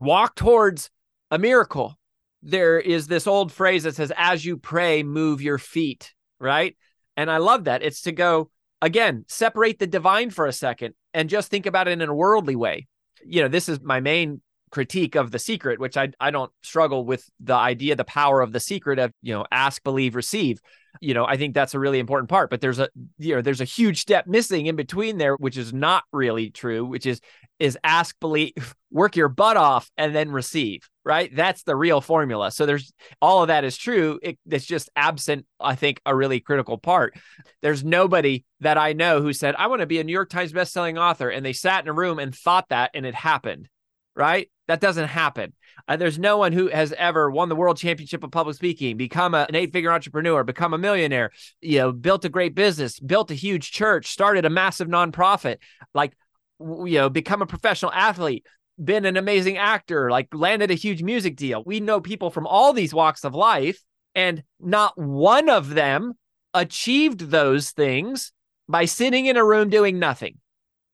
Walk 0.00 0.34
towards 0.34 0.90
a 1.30 1.38
miracle 1.38 1.96
there 2.42 2.80
is 2.80 3.06
this 3.06 3.26
old 3.26 3.52
phrase 3.52 3.84
that 3.84 3.94
says, 3.94 4.12
as 4.16 4.44
you 4.44 4.56
pray, 4.56 5.02
move 5.02 5.40
your 5.40 5.58
feet, 5.58 6.12
right? 6.40 6.76
And 7.16 7.30
I 7.30 7.38
love 7.38 7.64
that. 7.64 7.82
It's 7.82 8.02
to 8.02 8.12
go, 8.12 8.50
again, 8.80 9.24
separate 9.28 9.78
the 9.78 9.86
divine 9.86 10.30
for 10.30 10.46
a 10.46 10.52
second 10.52 10.94
and 11.14 11.28
just 11.28 11.50
think 11.50 11.66
about 11.66 11.88
it 11.88 12.00
in 12.00 12.08
a 12.08 12.14
worldly 12.14 12.56
way. 12.56 12.88
You 13.24 13.42
know, 13.42 13.48
this 13.48 13.68
is 13.68 13.80
my 13.80 14.00
main 14.00 14.42
critique 14.70 15.14
of 15.14 15.30
the 15.30 15.38
secret, 15.38 15.78
which 15.78 15.96
I, 15.96 16.10
I 16.18 16.30
don't 16.30 16.50
struggle 16.62 17.04
with 17.04 17.28
the 17.38 17.54
idea, 17.54 17.94
the 17.94 18.04
power 18.04 18.40
of 18.40 18.52
the 18.52 18.58
secret 18.60 18.98
of, 18.98 19.12
you 19.22 19.34
know, 19.34 19.44
ask, 19.52 19.84
believe, 19.84 20.16
receive. 20.16 20.60
You 21.00 21.14
know, 21.14 21.24
I 21.24 21.36
think 21.36 21.54
that's 21.54 21.74
a 21.74 21.78
really 21.78 21.98
important 21.98 22.28
part, 22.28 22.50
but 22.50 22.60
there's 22.60 22.78
a, 22.78 22.88
you 23.18 23.36
know, 23.36 23.42
there's 23.42 23.60
a 23.60 23.66
huge 23.66 24.00
step 24.00 24.26
missing 24.26 24.66
in 24.66 24.74
between 24.74 25.18
there, 25.18 25.36
which 25.36 25.56
is 25.56 25.72
not 25.72 26.04
really 26.12 26.50
true, 26.50 26.84
which 26.84 27.06
is, 27.06 27.20
is 27.60 27.78
ask, 27.84 28.18
believe, 28.18 28.74
work 28.90 29.14
your 29.14 29.28
butt 29.28 29.56
off 29.56 29.90
and 29.96 30.14
then 30.14 30.30
receive 30.30 30.88
right? 31.04 31.34
That's 31.34 31.64
the 31.64 31.74
real 31.74 32.00
formula. 32.00 32.50
So 32.52 32.66
there's 32.66 32.92
all 33.20 33.42
of 33.42 33.48
that 33.48 33.64
is 33.64 33.76
true. 33.76 34.20
It, 34.22 34.38
it's 34.48 34.64
just 34.64 34.88
absent, 34.94 35.46
I 35.58 35.74
think, 35.74 36.00
a 36.06 36.14
really 36.14 36.40
critical 36.40 36.78
part. 36.78 37.18
There's 37.60 37.82
nobody 37.82 38.44
that 38.60 38.78
I 38.78 38.92
know 38.92 39.20
who 39.20 39.32
said, 39.32 39.56
I 39.56 39.66
want 39.66 39.80
to 39.80 39.86
be 39.86 39.98
a 39.98 40.04
New 40.04 40.12
York 40.12 40.30
Times 40.30 40.52
bestselling 40.52 41.00
author. 41.00 41.28
And 41.28 41.44
they 41.44 41.52
sat 41.52 41.84
in 41.84 41.88
a 41.88 41.92
room 41.92 42.18
and 42.18 42.34
thought 42.34 42.68
that 42.68 42.92
and 42.94 43.04
it 43.04 43.14
happened, 43.14 43.68
right? 44.14 44.48
That 44.68 44.80
doesn't 44.80 45.08
happen. 45.08 45.54
Uh, 45.88 45.96
there's 45.96 46.18
no 46.18 46.36
one 46.36 46.52
who 46.52 46.68
has 46.68 46.92
ever 46.92 47.30
won 47.30 47.48
the 47.48 47.56
world 47.56 47.76
championship 47.76 48.22
of 48.22 48.30
public 48.30 48.54
speaking, 48.54 48.96
become 48.96 49.34
a, 49.34 49.44
an 49.48 49.56
eight 49.56 49.72
figure 49.72 49.90
entrepreneur, 49.90 50.44
become 50.44 50.72
a 50.72 50.78
millionaire, 50.78 51.32
you 51.60 51.78
know, 51.78 51.90
built 51.90 52.24
a 52.24 52.28
great 52.28 52.54
business, 52.54 53.00
built 53.00 53.32
a 53.32 53.34
huge 53.34 53.72
church, 53.72 54.06
started 54.06 54.44
a 54.44 54.50
massive 54.50 54.86
nonprofit, 54.86 55.56
like, 55.94 56.12
you 56.60 56.98
know, 56.98 57.10
become 57.10 57.42
a 57.42 57.46
professional 57.46 57.92
athlete, 57.92 58.46
been 58.82 59.04
an 59.04 59.16
amazing 59.16 59.58
actor, 59.58 60.10
like 60.10 60.28
landed 60.32 60.70
a 60.70 60.74
huge 60.74 61.02
music 61.02 61.36
deal. 61.36 61.62
We 61.64 61.80
know 61.80 62.00
people 62.00 62.30
from 62.30 62.46
all 62.46 62.72
these 62.72 62.94
walks 62.94 63.24
of 63.24 63.34
life, 63.34 63.82
and 64.14 64.42
not 64.60 64.98
one 64.98 65.48
of 65.48 65.70
them 65.70 66.14
achieved 66.54 67.30
those 67.30 67.70
things 67.70 68.32
by 68.68 68.84
sitting 68.84 69.26
in 69.26 69.36
a 69.36 69.44
room 69.44 69.70
doing 69.70 69.98
nothing. 69.98 70.38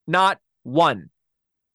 Not 0.07 0.39
one. 0.63 1.11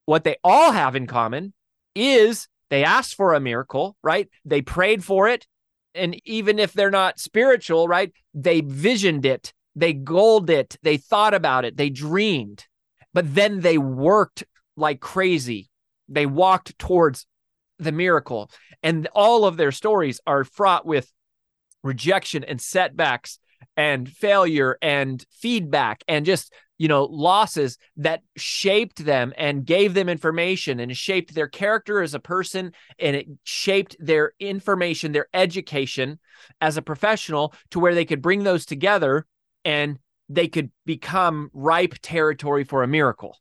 What 0.05 0.24
they 0.24 0.38
all 0.43 0.72
have 0.72 0.95
in 0.95 1.07
common 1.07 1.53
is 1.95 2.48
they 2.69 2.83
asked 2.83 3.15
for 3.15 3.33
a 3.33 3.39
miracle, 3.39 3.95
right? 4.03 4.29
They 4.45 4.62
prayed 4.62 5.03
for 5.03 5.27
it. 5.27 5.45
And 5.95 6.19
even 6.25 6.60
if 6.60 6.74
they're 6.74 6.89
not 6.89 7.19
spiritual, 7.19 7.88
right? 7.88 8.12
They 8.33 8.62
visioned 8.62 9.25
it, 9.25 9.53
they 9.75 9.93
goaled 9.93 10.50
it, 10.50 10.77
they 10.81 10.98
thought 10.98 11.36
about 11.36 11.65
it, 11.65 11.77
they 11.77 11.91
dreamed, 11.91 12.65
but 13.13 13.36
then 13.36 13.60
they 13.60 13.77
worked 13.77 14.43
like 14.75 15.00
crazy 15.00 15.69
they 16.13 16.25
walked 16.25 16.77
towards 16.77 17.25
the 17.79 17.91
miracle. 17.91 18.50
And 18.82 19.08
all 19.13 19.46
of 19.46 19.58
their 19.58 19.72
stories 19.72 20.20
are 20.25 20.43
fraught 20.43 20.86
with 20.86 21.12
rejection 21.84 22.43
and 22.43 22.62
setbacks 22.62 23.39
and 23.75 24.10
failure 24.10 24.77
and 24.82 25.25
feedback 25.32 26.03
and 26.08 26.25
just 26.25 26.53
you 26.77 26.88
know 26.88 27.05
losses 27.05 27.77
that 27.98 28.22
shaped 28.36 29.03
them 29.05 29.34
and 29.38 29.65
gave 29.65 29.93
them 29.93 30.10
information 30.10 30.79
and 30.79 30.96
shaped 30.96 31.34
their 31.34 31.48
character 31.48 32.01
as 32.01 32.13
a 32.13 32.20
person. 32.20 32.74
And 33.00 33.15
it 33.15 33.27
shaped 33.43 33.96
their 34.00 34.34
information 34.39 35.12
their 35.12 35.27
education 35.34 36.20
as 36.62 36.77
a 36.77 36.82
professional 36.82 37.53
to 37.72 37.79
where 37.79 37.96
they 37.96 38.05
could 38.05 38.22
bring 38.22 38.43
those 38.43 38.65
together 38.65 39.25
and 39.65 40.00
they 40.29 40.48
could 40.48 40.72
become 40.86 41.50
ripe 41.53 41.96
territory 42.01 42.63
for 42.63 42.84
a 42.84 42.88
miracle. 42.88 43.38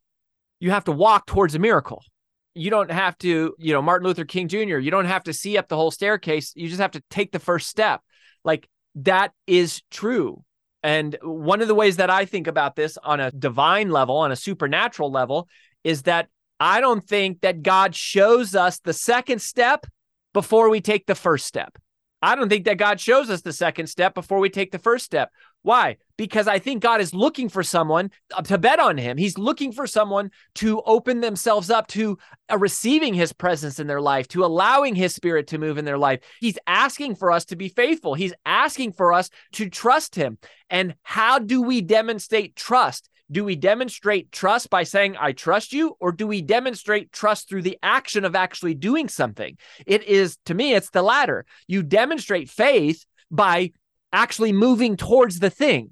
You 0.60 0.70
have 0.70 0.84
to 0.84 0.92
walk 0.92 1.26
towards 1.26 1.54
a 1.54 1.58
miracle 1.58 2.04
you 2.54 2.70
don't 2.70 2.90
have 2.90 3.16
to, 3.18 3.54
you 3.58 3.72
know, 3.72 3.82
Martin 3.82 4.06
Luther 4.06 4.24
King 4.24 4.48
Jr., 4.48 4.78
you 4.78 4.90
don't 4.90 5.06
have 5.06 5.24
to 5.24 5.32
see 5.32 5.56
up 5.56 5.68
the 5.68 5.76
whole 5.76 5.90
staircase. 5.90 6.52
You 6.54 6.68
just 6.68 6.80
have 6.80 6.92
to 6.92 7.02
take 7.10 7.32
the 7.32 7.38
first 7.38 7.68
step. 7.68 8.00
Like 8.44 8.68
that 8.96 9.32
is 9.46 9.82
true. 9.90 10.44
And 10.82 11.16
one 11.22 11.62
of 11.62 11.68
the 11.68 11.74
ways 11.74 11.96
that 11.96 12.10
I 12.10 12.24
think 12.24 12.46
about 12.46 12.74
this 12.74 12.98
on 12.98 13.20
a 13.20 13.30
divine 13.30 13.90
level, 13.90 14.16
on 14.16 14.32
a 14.32 14.36
supernatural 14.36 15.10
level, 15.10 15.48
is 15.84 16.02
that 16.02 16.28
I 16.58 16.80
don't 16.80 17.06
think 17.06 17.40
that 17.40 17.62
God 17.62 17.94
shows 17.94 18.54
us 18.54 18.78
the 18.80 18.92
second 18.92 19.40
step 19.40 19.86
before 20.32 20.68
we 20.68 20.80
take 20.80 21.06
the 21.06 21.14
first 21.14 21.46
step. 21.46 21.78
I 22.20 22.36
don't 22.36 22.48
think 22.48 22.66
that 22.66 22.78
God 22.78 23.00
shows 23.00 23.30
us 23.30 23.42
the 23.42 23.52
second 23.52 23.88
step 23.88 24.14
before 24.14 24.38
we 24.38 24.48
take 24.48 24.70
the 24.70 24.78
first 24.78 25.04
step. 25.04 25.30
Why? 25.62 25.96
Because 26.16 26.48
I 26.48 26.58
think 26.58 26.82
God 26.82 27.00
is 27.00 27.14
looking 27.14 27.48
for 27.48 27.62
someone 27.62 28.10
uh, 28.34 28.42
to 28.42 28.58
bet 28.58 28.80
on 28.80 28.98
him. 28.98 29.16
He's 29.16 29.38
looking 29.38 29.72
for 29.72 29.86
someone 29.86 30.30
to 30.56 30.82
open 30.82 31.20
themselves 31.20 31.70
up 31.70 31.86
to 31.88 32.18
uh, 32.50 32.58
receiving 32.58 33.14
his 33.14 33.32
presence 33.32 33.78
in 33.78 33.86
their 33.86 34.00
life, 34.00 34.28
to 34.28 34.44
allowing 34.44 34.94
his 34.94 35.14
spirit 35.14 35.46
to 35.48 35.58
move 35.58 35.78
in 35.78 35.84
their 35.84 35.98
life. 35.98 36.20
He's 36.40 36.58
asking 36.66 37.14
for 37.14 37.30
us 37.30 37.44
to 37.46 37.56
be 37.56 37.68
faithful. 37.68 38.14
He's 38.14 38.34
asking 38.44 38.92
for 38.92 39.12
us 39.12 39.30
to 39.52 39.70
trust 39.70 40.14
him. 40.14 40.38
And 40.68 40.94
how 41.02 41.38
do 41.38 41.62
we 41.62 41.80
demonstrate 41.80 42.56
trust? 42.56 43.08
Do 43.30 43.44
we 43.44 43.56
demonstrate 43.56 44.30
trust 44.30 44.68
by 44.68 44.82
saying, 44.82 45.16
I 45.18 45.32
trust 45.32 45.72
you? 45.72 45.96
Or 46.00 46.12
do 46.12 46.26
we 46.26 46.42
demonstrate 46.42 47.12
trust 47.12 47.48
through 47.48 47.62
the 47.62 47.78
action 47.82 48.24
of 48.24 48.34
actually 48.34 48.74
doing 48.74 49.08
something? 49.08 49.56
It 49.86 50.02
is, 50.04 50.36
to 50.46 50.54
me, 50.54 50.74
it's 50.74 50.90
the 50.90 51.02
latter. 51.02 51.46
You 51.66 51.82
demonstrate 51.82 52.50
faith 52.50 53.06
by 53.30 53.72
actually 54.12 54.52
moving 54.52 54.96
towards 54.96 55.38
the 55.38 55.50
thing, 55.50 55.90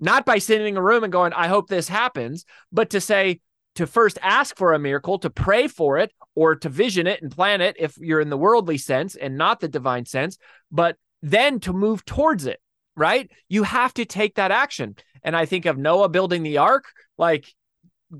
not 0.00 0.24
by 0.24 0.38
sitting 0.38 0.68
in 0.68 0.76
a 0.76 0.82
room 0.82 1.04
and 1.04 1.12
going, 1.12 1.32
I 1.32 1.48
hope 1.48 1.68
this 1.68 1.88
happens, 1.88 2.44
but 2.72 2.90
to 2.90 3.00
say, 3.00 3.40
to 3.74 3.86
first 3.86 4.18
ask 4.22 4.56
for 4.56 4.72
a 4.72 4.78
miracle, 4.78 5.18
to 5.20 5.30
pray 5.30 5.68
for 5.68 5.98
it, 5.98 6.12
or 6.34 6.56
to 6.56 6.68
vision 6.68 7.06
it 7.06 7.22
and 7.22 7.30
plan 7.30 7.60
it 7.60 7.76
if 7.78 7.96
you're 7.98 8.20
in 8.20 8.30
the 8.30 8.36
worldly 8.36 8.76
sense 8.76 9.14
and 9.14 9.36
not 9.36 9.60
the 9.60 9.68
divine 9.68 10.04
sense, 10.04 10.36
but 10.70 10.96
then 11.22 11.60
to 11.60 11.72
move 11.72 12.04
towards 12.04 12.46
it, 12.46 12.60
right? 12.96 13.30
You 13.48 13.62
have 13.62 13.94
to 13.94 14.04
take 14.04 14.34
that 14.34 14.50
action. 14.50 14.96
And 15.22 15.36
I 15.36 15.46
think 15.46 15.66
of 15.66 15.78
Noah 15.78 16.08
building 16.08 16.42
the 16.42 16.58
ark, 16.58 16.86
like 17.16 17.52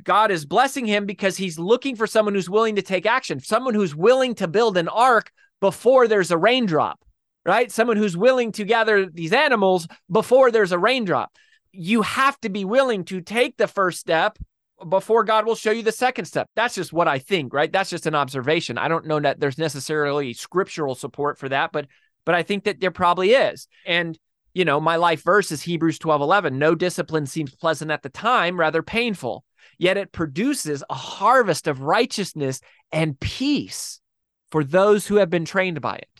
God 0.05 0.31
is 0.31 0.45
blessing 0.45 0.87
him 0.87 1.07
because 1.07 1.37
he's 1.37 1.59
looking 1.59 1.97
for 1.97 2.07
someone 2.07 2.35
who's 2.35 2.51
willing 2.51 2.77
to 2.77 2.83
take 2.83 3.07
action, 3.07 3.41
someone 3.41 3.75
who's 3.75 3.97
willing 3.97 4.35
to 4.37 4.49
build 4.49 4.77
an 4.77 4.89
ark 4.89 5.31
before 5.61 6.07
there's 6.07 6.31
a 6.31 6.39
raindrop 6.39 7.01
right? 7.49 7.73
Someone 7.73 7.97
who's 7.97 8.17
willing 8.17 8.53
to 8.53 8.65
gather 8.65 9.07
these 9.07 9.33
animals 9.33 9.89
before 10.11 10.51
there's 10.51 10.73
a 10.73 10.79
raindrop. 10.79 11.33
You 11.73 12.03
have 12.03 12.39
to 12.41 12.51
be 12.51 12.65
willing 12.65 13.05
to 13.07 13.21
take 13.23 13.57
the 13.57 13.67
first 13.67 13.99
step 13.99 14.39
before 14.87 15.25
God 15.25 15.47
will 15.47 15.55
show 15.55 15.71
you 15.71 15.83
the 15.83 15.91
second 15.91 16.27
step. 16.27 16.49
That's 16.55 16.75
just 16.75 16.93
what 16.93 17.09
I 17.09 17.19
think, 17.19 17.53
right? 17.53 17.73
That's 17.73 17.91
just 17.91 18.07
an 18.07 18.15
observation. 18.15 18.79
I 18.79 18.89
don't 18.89 19.07
know 19.07 19.19
that 19.19 19.41
there's 19.41 19.59
necessarily 19.59 20.35
scriptural 20.35 20.95
support 20.95 21.39
for 21.39 21.49
that, 21.49 21.73
but 21.73 21.87
but 22.25 22.35
I 22.35 22.43
think 22.43 22.65
that 22.65 22.81
there 22.81 22.91
probably 22.91 23.33
is. 23.33 23.67
And 23.87 24.19
you 24.53 24.65
know, 24.65 24.81
my 24.81 24.97
life 24.97 25.23
verse 25.23 25.51
is 25.51 25.63
Hebrews 25.63 25.99
12, 25.99 26.21
11. 26.21 26.59
No 26.59 26.75
discipline 26.75 27.27
seems 27.27 27.55
pleasant 27.55 27.91
at 27.91 28.03
the 28.03 28.09
time, 28.09 28.61
rather 28.61 28.83
painful. 28.83 29.45
Yet 29.79 29.97
it 29.97 30.13
produces 30.13 30.85
a 30.91 30.95
harvest 30.95 31.67
of 31.67 31.81
righteousness 31.81 32.61
and 32.93 33.19
peace 33.19 34.01
for 34.51 34.65
those 34.65 35.07
who 35.07 35.17
have 35.17 35.31
been 35.31 35.45
trained 35.45 35.81
by 35.81 35.97
it. 35.97 36.18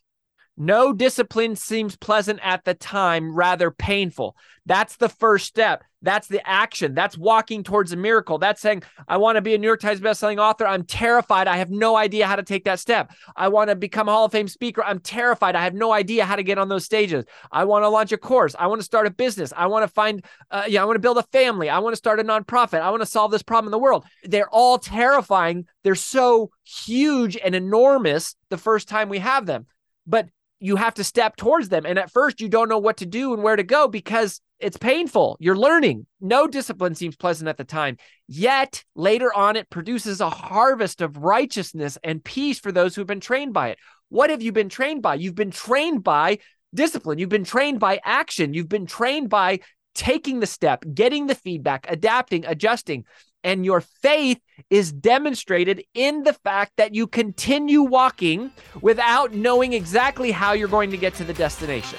No 0.61 0.93
discipline 0.93 1.55
seems 1.55 1.95
pleasant 1.95 2.41
at 2.43 2.65
the 2.65 2.75
time, 2.75 3.33
rather 3.33 3.71
painful. 3.71 4.37
That's 4.67 4.97
the 4.97 5.09
first 5.09 5.47
step. 5.47 5.85
That's 6.03 6.27
the 6.27 6.47
action. 6.49 6.95
That's 6.95 7.17
walking 7.17 7.63
towards 7.63 7.93
a 7.93 7.97
miracle. 7.97 8.39
That's 8.39 8.61
saying, 8.61 8.83
I 9.07 9.19
want 9.19 9.37
to 9.37 9.41
be 9.41 9.55
a 9.55 9.59
New 9.59 9.69
York 9.69 9.81
Times 9.81 10.01
bestselling 10.01 10.39
author. 10.39 10.67
I'm 10.67 10.83
terrified. 10.83 11.47
I 11.47 11.59
have 11.59 11.71
no 11.71 11.97
idea 11.97 12.27
how 12.27 12.35
to 12.35 12.43
take 12.43 12.65
that 12.65 12.81
step. 12.81 13.13
I 13.37 13.49
want 13.49 13.71
to 13.71 13.77
become 13.77 14.09
a 14.09 14.13
Hall 14.13 14.25
of 14.25 14.33
Fame 14.33 14.49
speaker. 14.49 14.83
I'm 14.83 14.99
terrified. 14.99 15.55
I 15.55 15.63
have 15.63 15.75
no 15.75 15.93
idea 15.93 16.25
how 16.25 16.35
to 16.35 16.43
get 16.43 16.59
on 16.59 16.69
those 16.69 16.85
stages. 16.85 17.25
I 17.53 17.65
want 17.65 17.85
to 17.85 17.89
launch 17.89 18.11
a 18.11 18.19
course. 18.19 18.57
I 18.59 18.67
want 18.67 18.81
to 18.81 18.85
start 18.85 19.07
a 19.07 19.11
business. 19.11 19.53
I 19.57 19.67
want 19.69 19.85
to 19.85 19.89
find, 19.89 20.25
uh, 20.51 20.65
yeah, 20.67 20.83
I 20.83 20.87
want 20.87 20.97
to 20.97 21.01
build 21.01 21.19
a 21.19 21.23
family. 21.23 21.71
I 21.71 21.79
want 21.79 21.93
to 21.93 21.99
start 21.99 22.19
a 22.19 22.25
nonprofit. 22.25 22.81
I 22.81 22.91
want 22.91 23.03
to 23.03 23.07
solve 23.07 23.31
this 23.31 23.45
problem 23.45 23.69
in 23.69 23.73
the 23.73 23.79
world. 23.79 24.05
They're 24.25 24.51
all 24.51 24.79
terrifying. 24.79 25.67
They're 25.85 25.95
so 25.95 26.51
huge 26.65 27.37
and 27.37 27.55
enormous 27.55 28.35
the 28.51 28.59
first 28.59 28.89
time 28.89 29.09
we 29.09 29.21
have 29.21 29.47
them. 29.47 29.67
But 30.07 30.29
you 30.61 30.77
have 30.77 30.95
to 30.95 31.05
step 31.05 31.37
towards 31.37 31.69
them. 31.69 31.87
And 31.87 31.99
at 31.99 32.11
first, 32.11 32.41
you 32.41 32.49
don't 32.49 32.69
know 32.69 32.79
what 32.79 32.99
to 32.99 33.07
do 33.07 33.33
and 33.33 33.43
where 33.43 33.57
to 33.57 33.63
go 33.63 33.89
because 33.89 34.41
it's 34.59 34.77
painful. 34.77 35.37
You're 35.39 35.57
learning. 35.57 36.07
No 36.21 36.49
discipline 36.49 36.95
seems 36.95 37.17
pleasant 37.17 37.49
at 37.49 37.57
the 37.57 37.65
time. 37.65 37.97
Yet 38.27 38.85
later 38.95 39.33
on, 39.33 39.57
it 39.57 39.71
produces 39.71 40.21
a 40.21 40.31
harvest 40.31 41.01
of 41.01 41.17
righteousness 41.19 41.97
and 42.03 42.25
peace 42.25 42.59
for 42.59 42.73
those 42.73 42.95
who've 42.95 43.07
been 43.07 43.21
trained 43.21 43.55
by 43.55 43.69
it. 43.69 43.79
What 44.09 44.31
have 44.31 44.43
you 44.43 44.53
been 44.53 44.69
trained 44.69 45.03
by? 45.03 45.15
You've 45.15 45.35
been 45.35 45.51
trained 45.51 46.03
by 46.03 46.39
discipline. 46.75 47.19
You've 47.19 47.29
been 47.29 47.45
trained 47.45 47.79
by 47.79 48.01
action. 48.05 48.53
You've 48.53 48.69
been 48.69 48.87
trained 48.87 49.29
by 49.29 49.61
taking 49.95 50.41
the 50.41 50.47
step, 50.47 50.85
getting 50.95 51.27
the 51.27 51.35
feedback, 51.35 51.87
adapting, 51.89 52.45
adjusting. 52.47 53.05
And 53.45 53.65
your 53.65 53.81
faith 53.81 54.41
is 54.71 54.93
demonstrated 54.93 55.85
in 55.95 56.25
the 56.25 56.33
fact 56.33 56.73
that 56.77 56.95
you 56.95 57.07
continue 57.07 57.83
walking 57.83 58.51
without 58.81 59.33
knowing 59.33 59.73
exactly 59.73 60.33
how 60.33 60.53
you're 60.53 60.69
going 60.69 60.91
to 60.91 60.97
get 60.97 61.15
to 61.15 61.25
the 61.25 61.35
destination. 61.35 61.99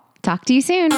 Talk 0.21 0.45
to 0.45 0.53
you 0.53 0.61
soon. 0.61 0.91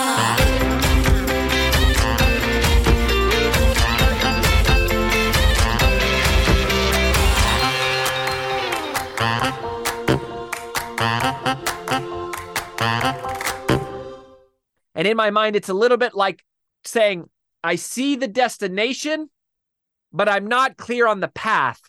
And 14.95 15.07
in 15.07 15.17
my 15.17 15.31
mind, 15.31 15.55
it's 15.55 15.69
a 15.69 15.73
little 15.73 15.97
bit 15.97 16.13
like 16.13 16.43
saying, 16.85 17.29
I 17.63 17.75
see 17.75 18.15
the 18.15 18.27
destination, 18.27 19.29
but 20.11 20.29
I'm 20.29 20.47
not 20.47 20.77
clear 20.77 21.07
on 21.07 21.19
the 21.21 21.29
path. 21.29 21.81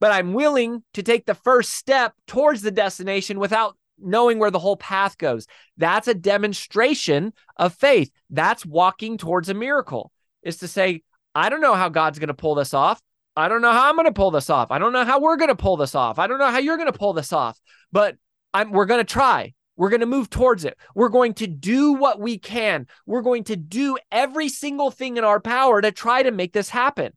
But 0.00 0.12
I'm 0.12 0.34
willing 0.34 0.82
to 0.94 1.02
take 1.02 1.26
the 1.26 1.34
first 1.34 1.70
step 1.70 2.14
towards 2.26 2.62
the 2.62 2.70
destination 2.70 3.38
without 3.38 3.76
knowing 3.98 4.38
where 4.38 4.50
the 4.50 4.58
whole 4.58 4.76
path 4.76 5.18
goes. 5.18 5.46
That's 5.76 6.08
a 6.08 6.14
demonstration 6.14 7.32
of 7.56 7.74
faith. 7.74 8.10
That's 8.30 8.66
walking 8.66 9.18
towards 9.18 9.48
a 9.48 9.54
miracle, 9.54 10.12
is 10.42 10.58
to 10.58 10.68
say, 10.68 11.02
I 11.34 11.48
don't 11.48 11.60
know 11.60 11.74
how 11.74 11.88
God's 11.88 12.18
going 12.18 12.28
to 12.28 12.34
pull 12.34 12.54
this 12.54 12.74
off. 12.74 13.00
I 13.36 13.48
don't 13.48 13.60
know 13.60 13.72
how 13.72 13.88
I'm 13.88 13.96
going 13.96 14.06
to 14.06 14.12
pull 14.12 14.30
this 14.30 14.48
off. 14.48 14.70
I 14.70 14.78
don't 14.78 14.92
know 14.92 15.04
how 15.04 15.20
we're 15.20 15.36
going 15.36 15.48
to 15.48 15.54
pull 15.54 15.76
this 15.76 15.94
off. 15.94 16.18
I 16.18 16.26
don't 16.26 16.38
know 16.38 16.50
how 16.50 16.58
you're 16.58 16.78
going 16.78 16.90
to 16.90 16.98
pull 16.98 17.12
this 17.12 17.32
off, 17.32 17.60
but 17.92 18.16
I'm, 18.54 18.70
we're 18.70 18.86
going 18.86 19.04
to 19.04 19.12
try. 19.12 19.52
We're 19.76 19.90
going 19.90 20.00
to 20.00 20.06
move 20.06 20.30
towards 20.30 20.64
it. 20.64 20.78
We're 20.94 21.10
going 21.10 21.34
to 21.34 21.46
do 21.46 21.92
what 21.92 22.18
we 22.18 22.38
can. 22.38 22.86
We're 23.04 23.20
going 23.20 23.44
to 23.44 23.56
do 23.56 23.98
every 24.10 24.48
single 24.48 24.90
thing 24.90 25.18
in 25.18 25.24
our 25.24 25.38
power 25.38 25.82
to 25.82 25.92
try 25.92 26.22
to 26.22 26.30
make 26.30 26.54
this 26.54 26.70
happen. 26.70 27.12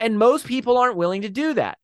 And 0.00 0.18
most 0.18 0.46
people 0.46 0.78
aren't 0.78 0.96
willing 0.96 1.22
to 1.22 1.28
do 1.28 1.52
that. 1.54 1.76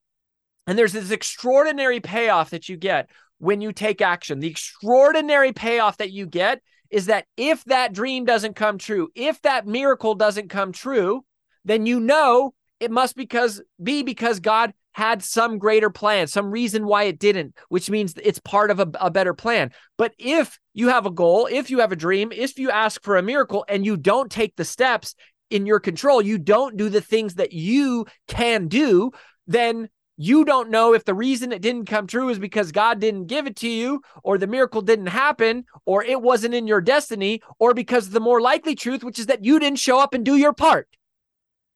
And 0.66 0.78
there's 0.78 0.94
this 0.94 1.10
extraordinary 1.10 2.00
payoff 2.00 2.50
that 2.50 2.68
you 2.68 2.78
get 2.78 3.10
when 3.40 3.60
you 3.60 3.72
take 3.72 4.00
action. 4.00 4.38
The 4.38 4.48
extraordinary 4.48 5.52
payoff 5.52 5.96
that 5.96 6.12
you 6.12 6.26
get 6.26 6.60
is 6.90 7.06
that 7.06 7.26
if 7.36 7.64
that 7.64 7.92
dream 7.92 8.24
doesn't 8.24 8.54
come 8.54 8.78
true, 8.78 9.08
if 9.14 9.40
that 9.42 9.66
miracle 9.66 10.14
doesn't 10.14 10.48
come 10.48 10.72
true, 10.72 11.24
then 11.64 11.86
you 11.86 12.00
know 12.00 12.54
it 12.78 12.90
must 12.90 13.16
because 13.16 13.60
be 13.82 14.02
because 14.02 14.40
God 14.40 14.72
had 14.92 15.22
some 15.22 15.58
greater 15.58 15.88
plan, 15.88 16.26
some 16.26 16.50
reason 16.50 16.84
why 16.84 17.04
it 17.04 17.18
didn't, 17.18 17.54
which 17.68 17.88
means 17.88 18.14
it's 18.22 18.40
part 18.40 18.70
of 18.70 18.80
a, 18.80 18.90
a, 19.00 19.10
better 19.10 19.34
plan. 19.34 19.70
But 19.96 20.12
if 20.18 20.58
you 20.74 20.88
have 20.88 21.06
a 21.06 21.10
goal, 21.10 21.48
if 21.50 21.70
you 21.70 21.78
have 21.78 21.92
a 21.92 21.96
dream, 21.96 22.32
if 22.32 22.58
you 22.58 22.70
ask 22.70 23.02
for 23.02 23.16
a 23.16 23.22
miracle 23.22 23.64
and 23.68 23.86
you 23.86 23.96
don't 23.96 24.30
take 24.30 24.56
the 24.56 24.64
steps 24.64 25.14
in 25.48 25.64
your 25.64 25.78
control, 25.78 26.20
you 26.20 26.38
don't 26.38 26.76
do 26.76 26.88
the 26.88 27.00
things 27.00 27.36
that 27.36 27.52
you 27.52 28.06
can 28.26 28.66
do, 28.66 29.12
then 29.46 29.88
you 30.22 30.44
don't 30.44 30.68
know 30.68 30.92
if 30.92 31.06
the 31.06 31.14
reason 31.14 31.50
it 31.50 31.62
didn't 31.62 31.86
come 31.86 32.06
true 32.06 32.28
is 32.28 32.38
because 32.38 32.72
God 32.72 33.00
didn't 33.00 33.24
give 33.24 33.46
it 33.46 33.56
to 33.56 33.68
you, 33.70 34.02
or 34.22 34.36
the 34.36 34.46
miracle 34.46 34.82
didn't 34.82 35.06
happen, 35.06 35.64
or 35.86 36.04
it 36.04 36.20
wasn't 36.20 36.52
in 36.52 36.66
your 36.66 36.82
destiny, 36.82 37.40
or 37.58 37.72
because 37.72 38.06
of 38.06 38.12
the 38.12 38.20
more 38.20 38.38
likely 38.38 38.74
truth, 38.74 39.02
which 39.02 39.18
is 39.18 39.26
that 39.26 39.46
you 39.46 39.58
didn't 39.58 39.78
show 39.78 39.98
up 39.98 40.12
and 40.12 40.22
do 40.22 40.36
your 40.36 40.52
part. 40.52 40.88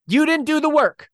You 0.07 0.27
didn't 0.27 0.45
do 0.45 0.61
the 0.61 0.69
work. 0.69 1.09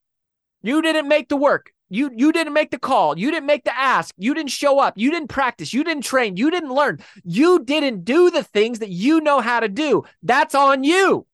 You 0.62 0.82
didn't 0.82 1.06
make 1.06 1.28
the 1.28 1.36
work. 1.36 1.72
You 1.88 2.10
you 2.12 2.32
didn't 2.32 2.52
make 2.52 2.72
the 2.72 2.80
call. 2.80 3.16
You 3.16 3.30
didn't 3.30 3.46
make 3.46 3.62
the 3.62 3.78
ask. 3.78 4.12
You 4.18 4.34
didn't 4.34 4.50
show 4.50 4.80
up. 4.80 4.94
You 4.96 5.12
didn't 5.12 5.28
practice. 5.28 5.72
You 5.72 5.84
didn't 5.84 6.02
train. 6.02 6.36
You 6.36 6.50
didn't 6.50 6.74
learn. 6.74 6.98
You 7.22 7.64
didn't 7.64 8.04
do 8.04 8.32
the 8.32 8.42
things 8.42 8.80
that 8.80 8.90
you 8.90 9.20
know 9.20 9.38
how 9.38 9.60
to 9.60 9.68
do. 9.68 10.02
That's 10.24 10.56
on 10.56 10.82
you. 10.82 11.28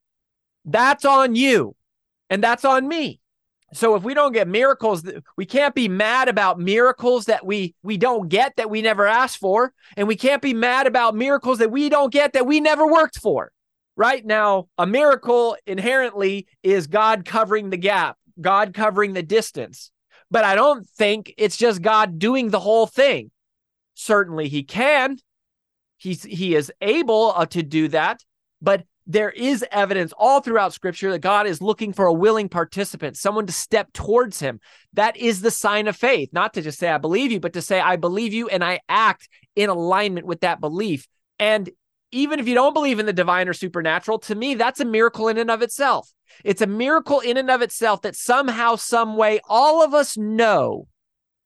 That's 0.66 1.06
on 1.06 1.34
you. 1.34 1.74
And 2.28 2.44
that's 2.44 2.66
on 2.66 2.86
me. 2.86 3.18
So 3.72 3.94
if 3.96 4.02
we 4.04 4.14
don't 4.14 4.32
get 4.32 4.46
miracles, 4.48 5.02
we 5.36 5.44
can't 5.44 5.74
be 5.74 5.88
mad 5.88 6.28
about 6.28 6.58
miracles 6.58 7.26
that 7.26 7.44
we 7.44 7.74
we 7.82 7.96
don't 7.96 8.28
get 8.28 8.56
that 8.56 8.70
we 8.70 8.80
never 8.80 9.06
asked 9.06 9.38
for, 9.38 9.72
and 9.96 10.06
we 10.06 10.16
can't 10.16 10.42
be 10.42 10.54
mad 10.54 10.86
about 10.86 11.14
miracles 11.14 11.58
that 11.58 11.70
we 11.70 11.88
don't 11.88 12.12
get 12.12 12.32
that 12.34 12.46
we 12.46 12.60
never 12.60 12.86
worked 12.86 13.18
for. 13.18 13.50
Right 13.96 14.24
now, 14.24 14.68
a 14.78 14.86
miracle 14.86 15.56
inherently 15.66 16.46
is 16.62 16.86
God 16.86 17.24
covering 17.24 17.70
the 17.70 17.76
gap, 17.76 18.16
God 18.40 18.72
covering 18.72 19.14
the 19.14 19.22
distance 19.22 19.90
but 20.30 20.44
I 20.44 20.54
don't 20.54 20.88
think 20.88 21.32
it's 21.38 21.56
just 21.56 21.82
God 21.82 22.18
doing 22.18 22.50
the 22.50 22.60
whole 22.60 22.86
thing. 22.86 23.30
Certainly 23.94 24.48
he 24.48 24.62
can. 24.62 25.18
He's 25.96 26.22
he 26.22 26.54
is 26.54 26.70
able 26.80 27.32
uh, 27.34 27.46
to 27.46 27.62
do 27.62 27.88
that, 27.88 28.22
but 28.60 28.84
there 29.06 29.30
is 29.30 29.64
evidence 29.70 30.12
all 30.18 30.40
throughout 30.40 30.72
scripture 30.72 31.12
that 31.12 31.20
God 31.20 31.46
is 31.46 31.62
looking 31.62 31.92
for 31.92 32.06
a 32.06 32.12
willing 32.12 32.48
participant, 32.48 33.16
someone 33.16 33.46
to 33.46 33.52
step 33.52 33.92
towards 33.92 34.40
him. 34.40 34.60
That 34.94 35.16
is 35.16 35.40
the 35.40 35.50
sign 35.50 35.86
of 35.86 35.96
faith, 35.96 36.30
not 36.32 36.54
to 36.54 36.62
just 36.62 36.78
say 36.78 36.88
I 36.88 36.98
believe 36.98 37.30
you, 37.30 37.38
but 37.38 37.52
to 37.52 37.62
say 37.62 37.80
I 37.80 37.96
believe 37.96 38.32
you 38.32 38.48
and 38.48 38.64
I 38.64 38.80
act 38.88 39.28
in 39.54 39.70
alignment 39.70 40.26
with 40.26 40.40
that 40.40 40.60
belief. 40.60 41.06
And 41.38 41.70
even 42.10 42.40
if 42.40 42.48
you 42.48 42.54
don't 42.54 42.74
believe 42.74 42.98
in 42.98 43.06
the 43.06 43.12
divine 43.12 43.48
or 43.48 43.52
supernatural, 43.52 44.18
to 44.20 44.34
me, 44.34 44.54
that's 44.54 44.80
a 44.80 44.84
miracle 44.84 45.28
in 45.28 45.38
and 45.38 45.50
of 45.50 45.62
itself. 45.62 46.12
It's 46.44 46.62
a 46.62 46.66
miracle 46.66 47.20
in 47.20 47.36
and 47.36 47.50
of 47.50 47.62
itself 47.62 48.02
that 48.02 48.16
somehow, 48.16 48.76
some 48.76 49.16
way, 49.16 49.40
all 49.48 49.84
of 49.84 49.94
us 49.94 50.16
know 50.16 50.88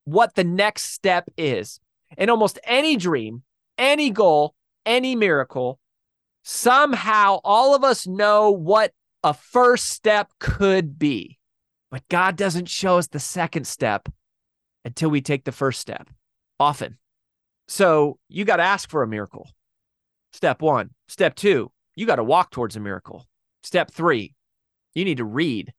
what 0.04 0.34
the 0.34 0.44
next 0.44 0.92
step 0.92 1.28
is. 1.36 1.80
In 2.16 2.30
almost 2.30 2.58
any 2.64 2.96
dream, 2.96 3.42
any 3.78 4.10
goal, 4.10 4.54
any 4.86 5.14
miracle, 5.14 5.79
somehow 6.50 7.38
all 7.44 7.76
of 7.76 7.84
us 7.84 8.08
know 8.08 8.50
what 8.50 8.92
a 9.22 9.32
first 9.32 9.88
step 9.88 10.32
could 10.40 10.98
be. 10.98 11.38
But 11.92 12.08
God 12.08 12.36
doesn't 12.36 12.68
show 12.68 12.98
us 12.98 13.06
the 13.06 13.20
second 13.20 13.68
step 13.68 14.08
until 14.84 15.10
we 15.10 15.20
take 15.20 15.44
the 15.44 15.52
first 15.52 15.78
step, 15.78 16.08
often. 16.58 16.98
So 17.68 18.18
you 18.28 18.44
got 18.44 18.56
to 18.56 18.64
ask 18.64 18.90
for 18.90 19.04
a 19.04 19.08
miracle. 19.08 19.48
Step 20.32 20.60
one. 20.60 20.90
Step 21.06 21.36
two, 21.36 21.70
you 21.94 22.04
got 22.04 22.16
to 22.16 22.24
walk 22.24 22.50
towards 22.50 22.74
a 22.74 22.80
miracle. 22.80 23.28
Step 23.62 23.92
three, 23.92 24.34
you 24.92 25.04
need 25.04 25.18
to 25.18 25.24
read 25.24 25.72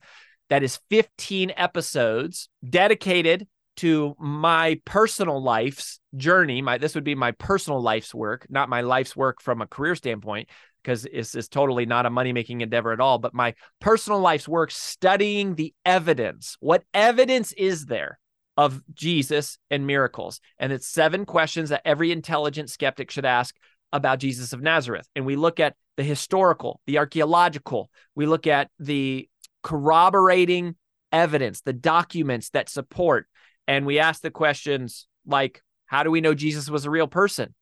that 0.49 0.63
is 0.63 0.79
15 0.89 1.53
episodes 1.57 2.49
dedicated 2.67 3.47
to 3.77 4.15
my 4.19 4.79
personal 4.85 5.41
life's 5.41 5.99
journey 6.15 6.61
my 6.61 6.77
this 6.77 6.93
would 6.93 7.03
be 7.03 7.15
my 7.15 7.31
personal 7.31 7.81
life's 7.81 8.13
work 8.13 8.45
not 8.49 8.69
my 8.69 8.81
life's 8.81 9.15
work 9.15 9.41
from 9.41 9.61
a 9.61 9.67
career 9.67 9.95
standpoint 9.95 10.47
because 10.83 11.05
it's, 11.05 11.33
it's 11.33 11.47
totally 11.47 11.85
not 11.85 12.05
a 12.05 12.09
money 12.09 12.33
making 12.33 12.59
endeavor 12.61 12.91
at 12.91 12.99
all. 12.99 13.17
But 13.17 13.33
my 13.33 13.53
personal 13.79 14.19
life's 14.19 14.49
work 14.49 14.69
studying 14.69 15.55
the 15.55 15.73
evidence. 15.85 16.57
What 16.59 16.83
evidence 16.93 17.53
is 17.53 17.85
there 17.85 18.19
of 18.57 18.81
Jesus 18.93 19.57
and 19.69 19.87
miracles? 19.87 20.39
And 20.59 20.71
it's 20.71 20.87
seven 20.87 21.25
questions 21.25 21.69
that 21.69 21.81
every 21.85 22.11
intelligent 22.11 22.69
skeptic 22.69 23.11
should 23.11 23.25
ask 23.25 23.55
about 23.91 24.19
Jesus 24.19 24.53
of 24.53 24.61
Nazareth. 24.61 25.07
And 25.15 25.25
we 25.25 25.35
look 25.35 25.59
at 25.59 25.75
the 25.97 26.03
historical, 26.03 26.81
the 26.87 26.97
archaeological, 26.97 27.91
we 28.15 28.25
look 28.25 28.47
at 28.47 28.69
the 28.79 29.29
corroborating 29.61 30.75
evidence, 31.11 31.61
the 31.61 31.73
documents 31.73 32.49
that 32.49 32.69
support. 32.69 33.27
And 33.67 33.85
we 33.85 33.99
ask 33.99 34.21
the 34.21 34.31
questions 34.31 35.07
like, 35.25 35.61
how 35.85 36.03
do 36.03 36.11
we 36.11 36.21
know 36.21 36.33
Jesus 36.33 36.69
was 36.69 36.85
a 36.85 36.89
real 36.89 37.07
person? 37.07 37.53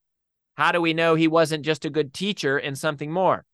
How 0.55 0.71
do 0.71 0.81
we 0.81 0.93
know 0.93 1.15
he 1.15 1.27
wasn't 1.27 1.65
just 1.65 1.85
a 1.85 1.89
good 1.89 2.13
teacher 2.13 2.57
and 2.57 2.77
something 2.77 3.11
more? 3.11 3.45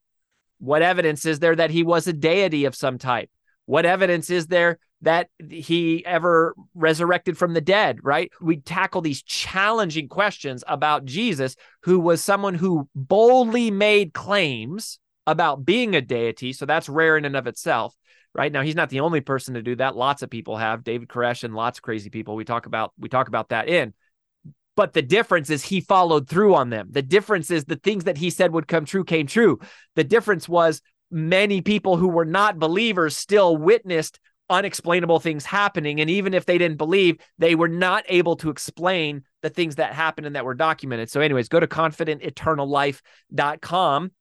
What 0.59 0.81
evidence 0.81 1.25
is 1.25 1.39
there 1.39 1.55
that 1.55 1.71
he 1.71 1.83
was 1.83 2.07
a 2.07 2.13
deity 2.13 2.65
of 2.65 2.75
some 2.75 2.97
type? 2.97 3.29
What 3.65 3.85
evidence 3.85 4.29
is 4.29 4.47
there 4.47 4.79
that 5.01 5.29
he 5.49 6.03
ever 6.05 6.55
resurrected 6.73 7.37
from 7.37 7.53
the 7.53 7.61
dead, 7.61 7.99
right? 8.03 8.31
We 8.41 8.57
tackle 8.57 9.01
these 9.01 9.21
challenging 9.21 10.07
questions 10.07 10.63
about 10.67 11.05
Jesus, 11.05 11.55
who 11.83 11.99
was 11.99 12.23
someone 12.23 12.55
who 12.55 12.89
boldly 12.95 13.69
made 13.69 14.13
claims 14.13 14.99
about 15.27 15.65
being 15.65 15.95
a 15.95 16.01
deity. 16.01 16.53
So 16.53 16.65
that's 16.65 16.89
rare 16.89 17.17
in 17.17 17.25
and 17.25 17.35
of 17.35 17.47
itself. 17.47 17.93
Right 18.33 18.51
now, 18.51 18.61
he's 18.61 18.75
not 18.75 18.89
the 18.89 19.01
only 19.01 19.21
person 19.21 19.53
to 19.55 19.61
do 19.61 19.75
that. 19.75 19.95
Lots 19.95 20.21
of 20.21 20.29
people 20.29 20.57
have 20.57 20.83
David 20.83 21.09
Koresh 21.09 21.43
and 21.43 21.55
lots 21.55 21.79
of 21.79 21.83
crazy 21.83 22.09
people. 22.09 22.35
We 22.35 22.45
talk 22.45 22.65
about 22.65 22.93
we 22.99 23.09
talk 23.09 23.27
about 23.27 23.49
that 23.49 23.67
in. 23.67 23.93
But 24.75 24.93
the 24.93 25.01
difference 25.01 25.49
is 25.49 25.63
he 25.63 25.81
followed 25.81 26.29
through 26.29 26.53
on 26.53 26.69
them. 26.69 26.89
The 26.91 27.01
difference 27.01 27.49
is 27.49 27.65
the 27.65 27.77
things 27.77 28.03
that 28.03 28.17
he 28.17 28.29
said 28.29 28.53
would 28.53 28.67
come 28.67 28.85
true 28.85 29.03
came 29.03 29.25
true. 29.25 29.59
The 29.95 30.03
difference 30.03 30.47
was 30.47 30.81
many 31.09 31.61
people 31.61 31.97
who 31.97 32.09
were 32.09 32.25
not 32.25 32.59
believers 32.59 33.17
still 33.17 33.57
witnessed 33.57 34.19
unexplainable 34.49 35.19
things 35.19 35.45
happening. 35.45 36.01
And 36.01 36.09
even 36.09 36.33
if 36.33 36.45
they 36.45 36.57
didn't 36.57 36.77
believe, 36.77 37.17
they 37.37 37.53
were 37.55 37.67
not 37.67 38.05
able 38.07 38.37
to 38.37 38.49
explain 38.49 39.23
the 39.41 39.49
things 39.49 39.75
that 39.75 39.91
happened 39.93 40.25
and 40.27 40.35
that 40.35 40.45
were 40.45 40.55
documented. 40.55 41.09
So, 41.09 41.19
anyways, 41.21 41.49
go 41.49 41.59
to 41.59 41.67
confidenteternallife.com 41.67 44.11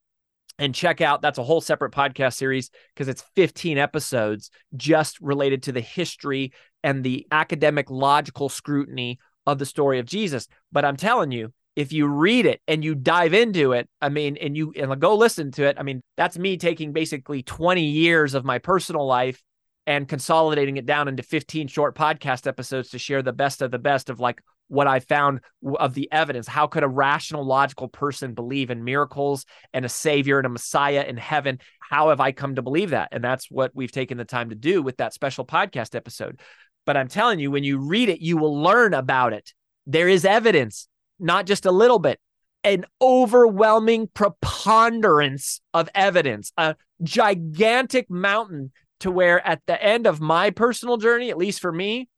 and 0.58 0.74
check 0.74 1.00
out 1.00 1.22
that's 1.22 1.38
a 1.38 1.44
whole 1.44 1.60
separate 1.60 1.92
podcast 1.92 2.34
series 2.34 2.70
because 2.94 3.08
it's 3.08 3.24
15 3.34 3.78
episodes 3.78 4.50
just 4.76 5.20
related 5.20 5.62
to 5.64 5.72
the 5.72 5.80
history 5.80 6.52
and 6.82 7.04
the 7.04 7.26
academic 7.30 7.90
logical 7.90 8.48
scrutiny 8.48 9.18
of 9.46 9.58
the 9.58 9.66
story 9.66 9.98
of 9.98 10.06
Jesus. 10.06 10.48
But 10.72 10.84
I'm 10.84 10.96
telling 10.96 11.30
you, 11.30 11.52
if 11.76 11.92
you 11.92 12.06
read 12.06 12.46
it 12.46 12.62
and 12.66 12.82
you 12.82 12.94
dive 12.94 13.34
into 13.34 13.72
it, 13.72 13.88
I 14.00 14.08
mean, 14.08 14.38
and 14.38 14.56
you 14.56 14.72
and 14.76 14.98
go 14.98 15.14
listen 15.14 15.50
to 15.52 15.64
it, 15.64 15.76
I 15.78 15.82
mean, 15.82 16.02
that's 16.16 16.38
me 16.38 16.56
taking 16.56 16.92
basically 16.92 17.42
20 17.42 17.84
years 17.84 18.32
of 18.32 18.46
my 18.46 18.58
personal 18.58 19.06
life 19.06 19.42
and 19.86 20.08
consolidating 20.08 20.76
it 20.76 20.86
down 20.86 21.08
into 21.08 21.22
15 21.22 21.68
short 21.68 21.94
podcast 21.94 22.46
episodes 22.46 22.90
to 22.90 22.98
share 22.98 23.22
the 23.22 23.32
best 23.32 23.62
of 23.62 23.70
the 23.70 23.78
best 23.78 24.10
of 24.10 24.18
like 24.18 24.42
what 24.68 24.86
I 24.86 25.00
found 25.00 25.40
of 25.78 25.94
the 25.94 26.10
evidence. 26.10 26.48
How 26.48 26.66
could 26.66 26.82
a 26.82 26.88
rational, 26.88 27.44
logical 27.44 27.88
person 27.88 28.34
believe 28.34 28.70
in 28.70 28.82
miracles 28.82 29.46
and 29.72 29.84
a 29.84 29.88
savior 29.88 30.38
and 30.38 30.46
a 30.46 30.50
messiah 30.50 31.04
in 31.04 31.16
heaven? 31.16 31.60
How 31.78 32.08
have 32.08 32.20
I 32.20 32.32
come 32.32 32.56
to 32.56 32.62
believe 32.62 32.90
that? 32.90 33.10
And 33.12 33.22
that's 33.22 33.50
what 33.50 33.70
we've 33.74 33.92
taken 33.92 34.18
the 34.18 34.24
time 34.24 34.50
to 34.50 34.56
do 34.56 34.82
with 34.82 34.96
that 34.96 35.14
special 35.14 35.44
podcast 35.44 35.94
episode. 35.94 36.40
But 36.84 36.96
I'm 36.96 37.08
telling 37.08 37.38
you, 37.38 37.50
when 37.50 37.64
you 37.64 37.78
read 37.78 38.08
it, 38.08 38.20
you 38.20 38.36
will 38.36 38.60
learn 38.60 38.94
about 38.94 39.32
it. 39.32 39.52
There 39.86 40.08
is 40.08 40.24
evidence, 40.24 40.88
not 41.18 41.46
just 41.46 41.66
a 41.66 41.72
little 41.72 41.98
bit, 42.00 42.18
an 42.64 42.84
overwhelming 43.00 44.08
preponderance 44.12 45.60
of 45.72 45.88
evidence, 45.94 46.52
a 46.56 46.74
gigantic 47.02 48.10
mountain 48.10 48.72
to 49.00 49.10
where 49.10 49.46
at 49.46 49.62
the 49.66 49.82
end 49.82 50.06
of 50.06 50.20
my 50.20 50.50
personal 50.50 50.96
journey, 50.96 51.30
at 51.30 51.38
least 51.38 51.60
for 51.60 51.72
me, 51.72 52.08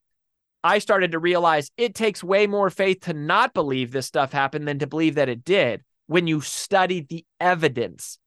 I 0.63 0.79
started 0.79 1.13
to 1.13 1.19
realize 1.19 1.71
it 1.77 1.95
takes 1.95 2.23
way 2.23 2.47
more 2.47 2.71
faith 2.71 3.01
to 3.03 3.13
not 3.13 3.55
believe 3.55 3.93
this 3.93 4.07
stuff 4.07 4.33
happened 4.33 4.67
than 4.67 4.81
to 4.81 4.87
believe 4.87 5.15
that 5.15 5.29
it 5.29 5.45
did 5.45 5.83
when 6.07 6.27
you 6.27 6.41
study 6.41 7.01
the 7.01 7.25
evidence, 7.41 8.19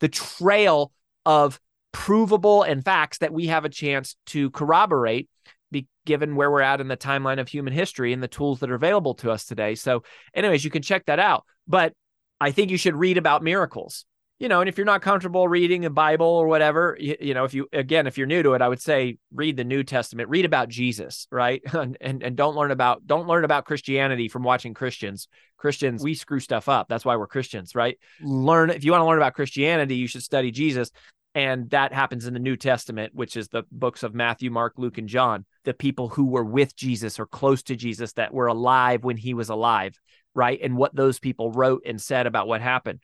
the 0.00 0.08
trail 0.08 0.92
of 1.24 1.60
provable 1.92 2.62
and 2.62 2.84
facts 2.84 3.18
that 3.18 3.32
we 3.32 3.46
have 3.46 3.64
a 3.64 3.68
chance 3.68 4.16
to 4.26 4.50
corroborate 4.50 5.28
be 5.70 5.86
given 6.06 6.34
where 6.34 6.50
we're 6.50 6.60
at 6.60 6.80
in 6.80 6.88
the 6.88 6.96
timeline 6.96 7.38
of 7.38 7.48
human 7.48 7.72
history 7.72 8.12
and 8.12 8.22
the 8.22 8.28
tools 8.28 8.60
that 8.60 8.70
are 8.70 8.74
available 8.74 9.14
to 9.14 9.30
us 9.30 9.44
today. 9.44 9.74
So 9.74 10.02
anyways, 10.34 10.64
you 10.64 10.70
can 10.70 10.82
check 10.82 11.06
that 11.06 11.18
out. 11.18 11.44
But 11.68 11.92
I 12.40 12.50
think 12.50 12.70
you 12.70 12.76
should 12.76 12.96
read 12.96 13.18
about 13.18 13.42
miracles 13.42 14.04
you 14.40 14.48
know, 14.48 14.60
and 14.60 14.70
if 14.70 14.78
you're 14.78 14.86
not 14.86 15.02
comfortable 15.02 15.46
reading 15.46 15.82
the 15.82 15.90
Bible 15.90 16.26
or 16.26 16.46
whatever, 16.46 16.96
you, 16.98 17.14
you, 17.20 17.34
know, 17.34 17.44
if 17.44 17.52
you 17.52 17.68
again, 17.74 18.06
if 18.06 18.16
you're 18.16 18.26
new 18.26 18.42
to 18.42 18.54
it, 18.54 18.62
I 18.62 18.68
would 18.68 18.80
say 18.80 19.18
read 19.34 19.58
the 19.58 19.64
New 19.64 19.84
Testament, 19.84 20.30
read 20.30 20.46
about 20.46 20.70
Jesus, 20.70 21.28
right? 21.30 21.60
and, 21.74 21.98
and 22.00 22.22
and 22.22 22.36
don't 22.36 22.56
learn 22.56 22.70
about 22.70 23.06
don't 23.06 23.28
learn 23.28 23.44
about 23.44 23.66
Christianity 23.66 24.28
from 24.28 24.42
watching 24.42 24.72
Christians. 24.72 25.28
Christians, 25.58 26.02
we 26.02 26.14
screw 26.14 26.40
stuff 26.40 26.70
up. 26.70 26.88
That's 26.88 27.04
why 27.04 27.16
we're 27.16 27.26
Christians, 27.26 27.74
right? 27.74 27.98
Learn 28.22 28.70
if 28.70 28.82
you 28.82 28.92
want 28.92 29.02
to 29.02 29.06
learn 29.06 29.18
about 29.18 29.34
Christianity, 29.34 29.96
you 29.96 30.06
should 30.06 30.22
study 30.22 30.50
Jesus. 30.50 30.90
And 31.34 31.70
that 31.70 31.92
happens 31.92 32.26
in 32.26 32.32
the 32.32 32.40
New 32.40 32.56
Testament, 32.56 33.14
which 33.14 33.36
is 33.36 33.48
the 33.48 33.62
books 33.70 34.02
of 34.02 34.14
Matthew, 34.14 34.50
Mark, 34.50 34.74
Luke, 34.78 34.98
and 34.98 35.06
John, 35.06 35.44
the 35.64 35.74
people 35.74 36.08
who 36.08 36.24
were 36.24 36.42
with 36.42 36.74
Jesus 36.74 37.20
or 37.20 37.26
close 37.26 37.62
to 37.64 37.76
Jesus 37.76 38.14
that 38.14 38.34
were 38.34 38.48
alive 38.48 39.04
when 39.04 39.16
he 39.16 39.34
was 39.34 39.48
alive, 39.48 39.96
right? 40.34 40.58
And 40.60 40.76
what 40.76 40.96
those 40.96 41.20
people 41.20 41.52
wrote 41.52 41.82
and 41.86 42.00
said 42.00 42.26
about 42.26 42.48
what 42.48 42.62
happened. 42.62 43.00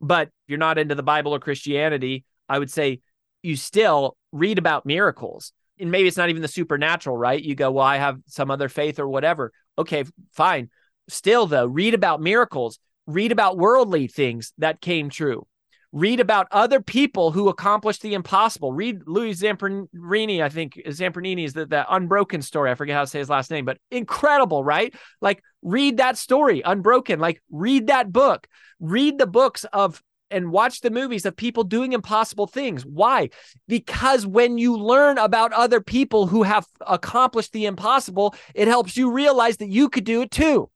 But 0.00 0.28
if 0.28 0.32
you're 0.48 0.58
not 0.58 0.78
into 0.78 0.94
the 0.94 1.02
Bible 1.02 1.34
or 1.34 1.40
Christianity, 1.40 2.24
I 2.48 2.58
would 2.58 2.70
say 2.70 3.00
you 3.42 3.56
still 3.56 4.16
read 4.32 4.58
about 4.58 4.86
miracles. 4.86 5.52
And 5.78 5.90
maybe 5.90 6.08
it's 6.08 6.16
not 6.16 6.28
even 6.28 6.42
the 6.42 6.48
supernatural, 6.48 7.16
right? 7.16 7.42
You 7.42 7.54
go, 7.54 7.70
well, 7.70 7.86
I 7.86 7.96
have 7.96 8.18
some 8.26 8.50
other 8.50 8.68
faith 8.68 8.98
or 8.98 9.08
whatever. 9.08 9.52
Okay, 9.78 10.04
fine. 10.32 10.68
Still, 11.08 11.46
though, 11.46 11.66
read 11.66 11.94
about 11.94 12.20
miracles, 12.20 12.78
read 13.06 13.32
about 13.32 13.56
worldly 13.56 14.06
things 14.06 14.52
that 14.58 14.80
came 14.80 15.08
true. 15.08 15.46
Read 15.92 16.20
about 16.20 16.46
other 16.52 16.80
people 16.80 17.32
who 17.32 17.48
accomplished 17.48 18.02
the 18.02 18.14
impossible. 18.14 18.72
Read 18.72 19.02
Louis 19.06 19.34
Zamperini, 19.34 20.40
I 20.40 20.48
think 20.48 20.80
Zamperini 20.86 21.44
is 21.44 21.52
the, 21.52 21.66
the 21.66 21.84
unbroken 21.92 22.42
story. 22.42 22.70
I 22.70 22.76
forget 22.76 22.94
how 22.94 23.00
to 23.00 23.06
say 23.08 23.18
his 23.18 23.28
last 23.28 23.50
name, 23.50 23.64
but 23.64 23.78
incredible, 23.90 24.62
right? 24.62 24.94
Like 25.20 25.42
read 25.62 25.96
that 25.96 26.16
story, 26.16 26.62
Unbroken. 26.64 27.18
Like 27.18 27.42
read 27.50 27.88
that 27.88 28.12
book. 28.12 28.46
Read 28.78 29.18
the 29.18 29.26
books 29.26 29.64
of 29.72 30.00
and 30.30 30.52
watch 30.52 30.80
the 30.80 30.90
movies 30.90 31.26
of 31.26 31.34
people 31.34 31.64
doing 31.64 31.92
impossible 31.92 32.46
things. 32.46 32.86
Why? 32.86 33.30
Because 33.66 34.24
when 34.24 34.58
you 34.58 34.76
learn 34.76 35.18
about 35.18 35.52
other 35.52 35.80
people 35.80 36.28
who 36.28 36.44
have 36.44 36.66
accomplished 36.86 37.52
the 37.52 37.66
impossible, 37.66 38.36
it 38.54 38.68
helps 38.68 38.96
you 38.96 39.10
realize 39.10 39.56
that 39.56 39.68
you 39.68 39.88
could 39.88 40.04
do 40.04 40.22
it 40.22 40.30
too. 40.30 40.70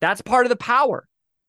That's 0.00 0.22
part 0.22 0.46
of 0.46 0.50
the 0.50 0.56
power 0.56 1.07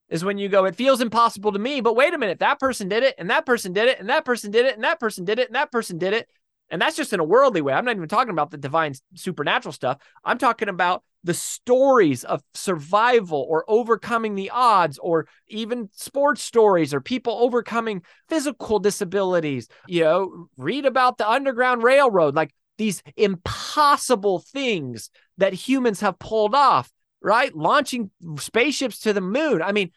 is 0.09 0.25
when 0.25 0.37
you 0.37 0.49
go, 0.49 0.65
it 0.65 0.75
feels 0.75 1.01
impossible 1.01 1.51
to 1.51 1.59
me, 1.59 1.81
but 1.81 1.95
wait 1.95 2.13
a 2.13 2.17
minute, 2.17 2.39
that 2.39 2.59
person 2.59 2.89
did 2.89 3.03
it, 3.03 3.15
and 3.17 3.29
that 3.29 3.45
person 3.45 3.73
did 3.73 3.87
it, 3.87 3.99
and 3.99 4.09
that 4.09 4.25
person 4.25 4.51
did 4.51 4.65
it, 4.65 4.75
and 4.75 4.83
that 4.83 4.99
person 4.99 5.25
did 5.25 5.39
it, 5.39 5.47
and 5.47 5.55
that 5.55 5.71
person 5.71 5.97
did 5.97 6.13
it. 6.13 6.27
And 6.71 6.81
that's 6.81 6.95
just 6.95 7.13
in 7.13 7.19
a 7.19 7.23
worldly 7.23 7.61
way. 7.61 7.73
I'm 7.73 7.85
not 7.85 7.95
even 7.95 8.07
talking 8.07 8.31
about 8.31 8.51
the 8.51 8.57
divine 8.57 8.93
supernatural 9.15 9.71
stuff. 9.71 9.97
I'm 10.23 10.37
talking 10.37 10.69
about 10.69 11.03
the 11.23 11.33
stories 11.33 12.23
of 12.23 12.43
survival 12.53 13.45
or 13.49 13.65
overcoming 13.67 14.35
the 14.35 14.51
odds, 14.51 14.99
or 14.99 15.27
even 15.47 15.89
sports 15.93 16.43
stories 16.43 16.93
or 16.93 17.01
people 17.01 17.33
overcoming 17.33 18.03
physical 18.29 18.79
disabilities. 18.79 19.67
You 19.87 20.03
know, 20.03 20.47
read 20.57 20.85
about 20.85 21.17
the 21.17 21.29
Underground 21.29 21.83
Railroad, 21.83 22.35
like 22.35 22.53
these 22.77 23.03
impossible 23.17 24.39
things 24.39 25.09
that 25.37 25.53
humans 25.53 25.99
have 26.01 26.19
pulled 26.19 26.55
off 26.55 26.91
right? 27.21 27.55
Launching 27.55 28.11
spaceships 28.37 28.99
to 28.99 29.13
the 29.13 29.21
moon. 29.21 29.61
I 29.61 29.71
mean, 29.71 29.91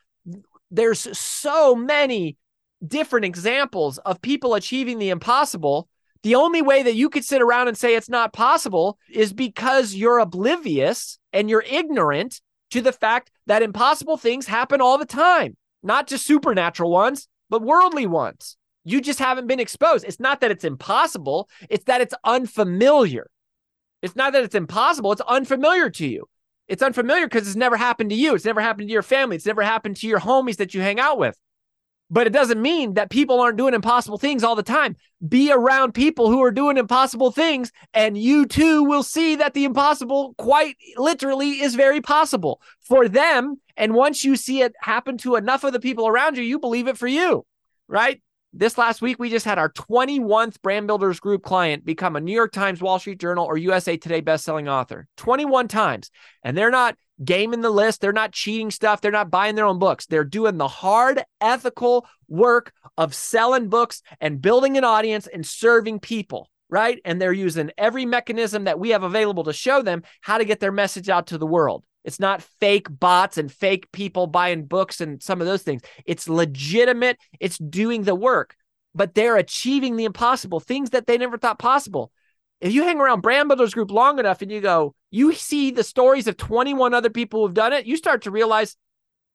there's 0.70 1.18
so 1.18 1.74
many 1.74 2.36
different 2.86 3.24
examples 3.24 3.98
of 3.98 4.22
people 4.22 4.54
achieving 4.54 4.98
the 4.98 5.10
impossible. 5.10 5.88
The 6.22 6.34
only 6.34 6.62
way 6.62 6.82
that 6.82 6.94
you 6.94 7.10
could 7.10 7.24
sit 7.24 7.42
around 7.42 7.68
and 7.68 7.76
say 7.76 7.94
it's 7.94 8.08
not 8.08 8.32
possible 8.32 8.98
is 9.10 9.32
because 9.32 9.94
you're 9.94 10.18
oblivious 10.18 11.18
and 11.32 11.48
you're 11.50 11.64
ignorant 11.68 12.40
to 12.70 12.80
the 12.80 12.92
fact 12.92 13.30
that 13.46 13.62
impossible 13.62 14.16
things 14.16 14.46
happen 14.46 14.80
all 14.80 14.98
the 14.98 15.04
time, 15.04 15.56
not 15.82 16.06
just 16.06 16.26
supernatural 16.26 16.90
ones, 16.90 17.28
but 17.50 17.62
worldly 17.62 18.06
ones. 18.06 18.56
You 18.84 19.00
just 19.00 19.18
haven't 19.18 19.46
been 19.46 19.60
exposed. 19.60 20.04
It's 20.04 20.18
not 20.18 20.40
that 20.40 20.50
it's 20.50 20.64
impossible, 20.64 21.48
it's 21.68 21.84
that 21.84 22.00
it's 22.00 22.14
unfamiliar. 22.24 23.28
It's 24.00 24.16
not 24.16 24.32
that 24.32 24.42
it's 24.42 24.54
impossible, 24.54 25.12
it's 25.12 25.20
unfamiliar 25.20 25.90
to 25.90 26.06
you. 26.06 26.28
It's 26.72 26.82
unfamiliar 26.82 27.26
because 27.26 27.46
it's 27.46 27.54
never 27.54 27.76
happened 27.76 28.08
to 28.08 28.16
you. 28.16 28.34
It's 28.34 28.46
never 28.46 28.62
happened 28.62 28.88
to 28.88 28.92
your 28.94 29.02
family. 29.02 29.36
It's 29.36 29.44
never 29.44 29.60
happened 29.60 29.96
to 29.96 30.06
your 30.06 30.18
homies 30.20 30.56
that 30.56 30.72
you 30.72 30.80
hang 30.80 30.98
out 30.98 31.18
with. 31.18 31.38
But 32.08 32.26
it 32.26 32.32
doesn't 32.32 32.62
mean 32.62 32.94
that 32.94 33.10
people 33.10 33.40
aren't 33.40 33.58
doing 33.58 33.74
impossible 33.74 34.16
things 34.16 34.42
all 34.42 34.56
the 34.56 34.62
time. 34.62 34.96
Be 35.28 35.52
around 35.52 35.92
people 35.92 36.30
who 36.30 36.42
are 36.42 36.50
doing 36.50 36.78
impossible 36.78 37.30
things, 37.30 37.72
and 37.92 38.16
you 38.16 38.46
too 38.46 38.84
will 38.84 39.02
see 39.02 39.36
that 39.36 39.52
the 39.52 39.66
impossible, 39.66 40.34
quite 40.38 40.76
literally, 40.96 41.60
is 41.60 41.74
very 41.74 42.00
possible 42.00 42.62
for 42.80 43.06
them. 43.06 43.60
And 43.76 43.92
once 43.92 44.24
you 44.24 44.34
see 44.34 44.62
it 44.62 44.72
happen 44.80 45.18
to 45.18 45.36
enough 45.36 45.64
of 45.64 45.74
the 45.74 45.80
people 45.80 46.08
around 46.08 46.38
you, 46.38 46.42
you 46.42 46.58
believe 46.58 46.88
it 46.88 46.96
for 46.96 47.06
you, 47.06 47.44
right? 47.86 48.22
This 48.54 48.76
last 48.76 49.00
week, 49.00 49.18
we 49.18 49.30
just 49.30 49.46
had 49.46 49.58
our 49.58 49.70
21th 49.70 50.60
Brand 50.60 50.86
Builders 50.86 51.18
Group 51.20 51.42
client 51.42 51.86
become 51.86 52.16
a 52.16 52.20
New 52.20 52.34
York 52.34 52.52
Times, 52.52 52.82
Wall 52.82 52.98
Street 52.98 53.18
Journal, 53.18 53.46
or 53.46 53.56
USA 53.56 53.96
Today 53.96 54.20
bestselling 54.20 54.70
author 54.70 55.08
21 55.16 55.68
times. 55.68 56.10
And 56.44 56.54
they're 56.54 56.70
not 56.70 56.98
gaming 57.24 57.62
the 57.62 57.70
list. 57.70 58.02
They're 58.02 58.12
not 58.12 58.32
cheating 58.32 58.70
stuff. 58.70 59.00
They're 59.00 59.10
not 59.10 59.30
buying 59.30 59.54
their 59.54 59.64
own 59.64 59.78
books. 59.78 60.04
They're 60.04 60.22
doing 60.22 60.58
the 60.58 60.68
hard, 60.68 61.24
ethical 61.40 62.06
work 62.28 62.74
of 62.98 63.14
selling 63.14 63.70
books 63.70 64.02
and 64.20 64.42
building 64.42 64.76
an 64.76 64.84
audience 64.84 65.26
and 65.26 65.46
serving 65.46 66.00
people, 66.00 66.50
right? 66.68 67.00
And 67.06 67.22
they're 67.22 67.32
using 67.32 67.70
every 67.78 68.04
mechanism 68.04 68.64
that 68.64 68.78
we 68.78 68.90
have 68.90 69.02
available 69.02 69.44
to 69.44 69.54
show 69.54 69.80
them 69.80 70.02
how 70.20 70.36
to 70.36 70.44
get 70.44 70.60
their 70.60 70.72
message 70.72 71.08
out 71.08 71.28
to 71.28 71.38
the 71.38 71.46
world. 71.46 71.84
It's 72.04 72.20
not 72.20 72.42
fake 72.60 72.88
bots 72.90 73.38
and 73.38 73.50
fake 73.50 73.90
people 73.92 74.26
buying 74.26 74.64
books 74.64 75.00
and 75.00 75.22
some 75.22 75.40
of 75.40 75.46
those 75.46 75.62
things. 75.62 75.82
It's 76.04 76.28
legitimate. 76.28 77.18
It's 77.38 77.58
doing 77.58 78.02
the 78.02 78.14
work, 78.14 78.56
but 78.94 79.14
they're 79.14 79.36
achieving 79.36 79.96
the 79.96 80.04
impossible, 80.04 80.60
things 80.60 80.90
that 80.90 81.06
they 81.06 81.16
never 81.16 81.38
thought 81.38 81.58
possible. 81.58 82.10
If 82.60 82.72
you 82.72 82.84
hang 82.84 83.00
around 83.00 83.22
Brand 83.22 83.48
Builders 83.48 83.74
Group 83.74 83.90
long 83.90 84.18
enough 84.18 84.42
and 84.42 84.50
you 84.50 84.60
go, 84.60 84.94
you 85.10 85.32
see 85.32 85.70
the 85.70 85.84
stories 85.84 86.26
of 86.26 86.36
21 86.36 86.94
other 86.94 87.10
people 87.10 87.44
who've 87.44 87.54
done 87.54 87.72
it, 87.72 87.86
you 87.86 87.96
start 87.96 88.22
to 88.22 88.30
realize, 88.30 88.76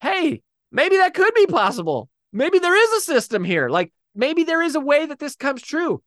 hey, 0.01 0.41
maybe 0.71 0.97
that 0.97 1.13
could 1.13 1.33
be 1.33 1.45
possible. 1.45 2.09
Maybe 2.31 2.59
there 2.59 2.75
is 2.75 3.03
a 3.03 3.05
system 3.05 3.43
here. 3.43 3.69
Like 3.69 3.93
maybe 4.15 4.43
there 4.43 4.61
is 4.61 4.75
a 4.75 4.79
way 4.79 5.05
that 5.05 5.19
this 5.19 5.35
comes 5.35 5.61
true. 5.61 6.01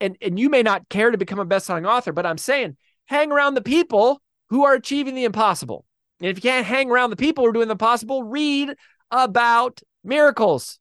And, 0.00 0.16
and 0.20 0.38
you 0.38 0.50
may 0.50 0.62
not 0.62 0.88
care 0.88 1.10
to 1.10 1.18
become 1.18 1.38
a 1.38 1.44
best-selling 1.44 1.86
author, 1.86 2.12
but 2.12 2.26
I'm 2.26 2.38
saying 2.38 2.76
hang 3.06 3.30
around 3.30 3.54
the 3.54 3.62
people 3.62 4.20
who 4.48 4.64
are 4.64 4.74
achieving 4.74 5.14
the 5.14 5.24
impossible. 5.24 5.84
And 6.20 6.30
if 6.30 6.38
you 6.38 6.42
can't 6.42 6.66
hang 6.66 6.90
around 6.90 7.10
the 7.10 7.16
people 7.16 7.44
who 7.44 7.50
are 7.50 7.54
doing 7.54 7.68
the 7.68 7.76
possible, 7.76 8.22
read 8.22 8.74
about 9.10 9.80
miracles. 10.02 10.78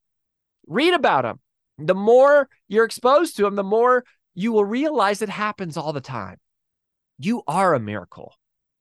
Read 0.68 0.94
about 0.94 1.24
them. 1.24 1.40
The 1.78 1.96
more 1.96 2.50
you're 2.68 2.86
exposed 2.86 3.36
to 3.38 3.44
them, 3.44 3.56
the 3.56 3.64
more 3.64 4.04
you 4.36 4.52
will 4.52 4.66
realize 4.66 5.22
it 5.22 5.30
happens 5.30 5.78
all 5.78 5.94
the 5.94 6.02
time. 6.02 6.38
You 7.18 7.44
are 7.48 7.74
a 7.74 7.80
miracle. 7.80 8.34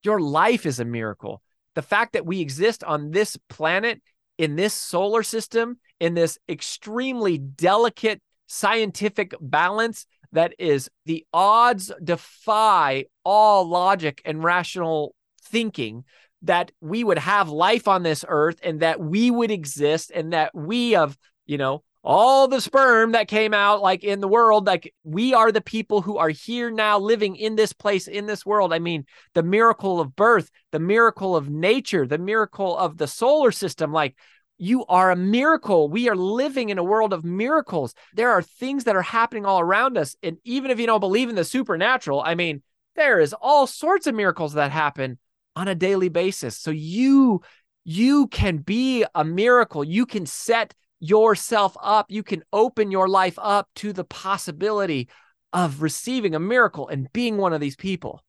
Your 0.02 0.20
life 0.20 0.66
is 0.66 0.80
a 0.80 0.84
miracle. 0.84 1.42
The 1.74 1.82
fact 1.82 2.12
that 2.12 2.26
we 2.26 2.40
exist 2.40 2.84
on 2.84 3.10
this 3.10 3.36
planet, 3.48 4.02
in 4.38 4.56
this 4.56 4.74
solar 4.74 5.22
system, 5.22 5.78
in 6.00 6.14
this 6.14 6.38
extremely 6.48 7.38
delicate 7.38 8.20
scientific 8.46 9.34
balance 9.40 10.06
that 10.32 10.54
is 10.58 10.90
the 11.06 11.24
odds 11.32 11.92
defy 12.02 13.04
all 13.24 13.68
logic 13.68 14.20
and 14.24 14.42
rational 14.42 15.14
thinking 15.42 16.04
that 16.42 16.72
we 16.80 17.04
would 17.04 17.18
have 17.18 17.48
life 17.48 17.88
on 17.88 18.02
this 18.02 18.24
earth 18.26 18.58
and 18.62 18.80
that 18.80 19.00
we 19.00 19.30
would 19.30 19.50
exist 19.50 20.10
and 20.14 20.32
that 20.32 20.54
we 20.54 20.94
of 20.96 21.16
you 21.46 21.58
know 21.58 21.82
all 22.04 22.48
the 22.48 22.60
sperm 22.60 23.12
that 23.12 23.28
came 23.28 23.54
out 23.54 23.80
like 23.80 24.02
in 24.02 24.20
the 24.20 24.28
world 24.28 24.66
like 24.66 24.92
we 25.04 25.34
are 25.34 25.52
the 25.52 25.60
people 25.60 26.02
who 26.02 26.18
are 26.18 26.30
here 26.30 26.70
now 26.70 26.98
living 26.98 27.36
in 27.36 27.54
this 27.54 27.72
place 27.72 28.08
in 28.08 28.26
this 28.26 28.44
world 28.44 28.72
i 28.72 28.78
mean 28.78 29.04
the 29.34 29.42
miracle 29.42 30.00
of 30.00 30.16
birth 30.16 30.50
the 30.72 30.80
miracle 30.80 31.36
of 31.36 31.48
nature 31.48 32.06
the 32.06 32.18
miracle 32.18 32.76
of 32.76 32.98
the 32.98 33.06
solar 33.06 33.52
system 33.52 33.92
like 33.92 34.16
you 34.58 34.86
are 34.86 35.10
a 35.10 35.16
miracle. 35.16 35.88
We 35.88 36.08
are 36.08 36.14
living 36.14 36.68
in 36.68 36.78
a 36.78 36.84
world 36.84 37.12
of 37.12 37.24
miracles. 37.24 37.94
There 38.14 38.30
are 38.30 38.42
things 38.42 38.84
that 38.84 38.94
are 38.94 39.02
happening 39.02 39.44
all 39.44 39.58
around 39.58 39.98
us. 39.98 40.14
And 40.22 40.36
even 40.44 40.70
if 40.70 40.78
you 40.78 40.86
don't 40.86 41.00
believe 41.00 41.28
in 41.28 41.34
the 41.34 41.42
supernatural, 41.42 42.22
I 42.24 42.36
mean, 42.36 42.62
there 42.94 43.18
is 43.18 43.32
all 43.32 43.66
sorts 43.66 44.06
of 44.06 44.14
miracles 44.14 44.52
that 44.52 44.70
happen 44.70 45.18
on 45.56 45.68
a 45.68 45.74
daily 45.74 46.08
basis. 46.08 46.56
So 46.56 46.70
you 46.70 47.42
you 47.84 48.28
can 48.28 48.58
be 48.58 49.04
a 49.14 49.24
miracle. 49.24 49.82
You 49.82 50.06
can 50.06 50.26
set 50.26 50.74
yourself 51.00 51.76
up. 51.82 52.06
You 52.10 52.22
can 52.22 52.44
open 52.52 52.92
your 52.92 53.08
life 53.08 53.38
up 53.42 53.68
to 53.76 53.92
the 53.92 54.04
possibility 54.04 55.08
of 55.52 55.82
receiving 55.82 56.34
a 56.34 56.40
miracle 56.40 56.88
and 56.88 57.12
being 57.12 57.36
one 57.36 57.52
of 57.52 57.60
these 57.60 57.76
people. 57.76 58.22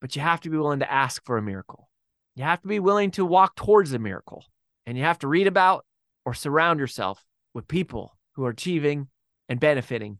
But 0.00 0.14
you 0.14 0.22
have 0.22 0.40
to 0.42 0.50
be 0.50 0.56
willing 0.56 0.78
to 0.78 0.90
ask 0.90 1.24
for 1.24 1.36
a 1.36 1.42
miracle. 1.42 1.88
You 2.36 2.44
have 2.44 2.62
to 2.62 2.68
be 2.68 2.78
willing 2.78 3.10
to 3.12 3.24
walk 3.24 3.56
towards 3.56 3.92
a 3.92 3.98
miracle. 3.98 4.44
And 4.86 4.96
you 4.96 5.04
have 5.04 5.18
to 5.20 5.28
read 5.28 5.46
about 5.46 5.84
or 6.24 6.34
surround 6.34 6.78
yourself 6.78 7.24
with 7.52 7.68
people 7.68 8.16
who 8.32 8.44
are 8.44 8.50
achieving 8.50 9.08
and 9.48 9.58
benefiting 9.58 10.18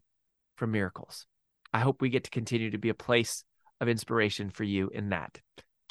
from 0.55 0.71
miracles. 0.71 1.25
I 1.73 1.79
hope 1.79 2.01
we 2.01 2.09
get 2.09 2.23
to 2.25 2.29
continue 2.29 2.71
to 2.71 2.77
be 2.77 2.89
a 2.89 2.93
place 2.93 3.43
of 3.81 3.89
inspiration 3.89 4.49
for 4.49 4.63
you 4.63 4.89
in 4.93 5.09
that. 5.09 5.39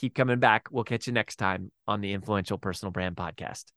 Keep 0.05 0.17
coming 0.17 0.39
back. 0.39 0.69
We'll 0.71 0.85
catch 0.85 1.07
you 1.07 1.15
next 1.15 1.37
time 1.37 1.73
on 1.89 2.03
the 2.03 2.13
Influential 2.13 2.59
Personal 2.59 2.93
Brand 2.93 3.17
Podcast. 3.17 3.73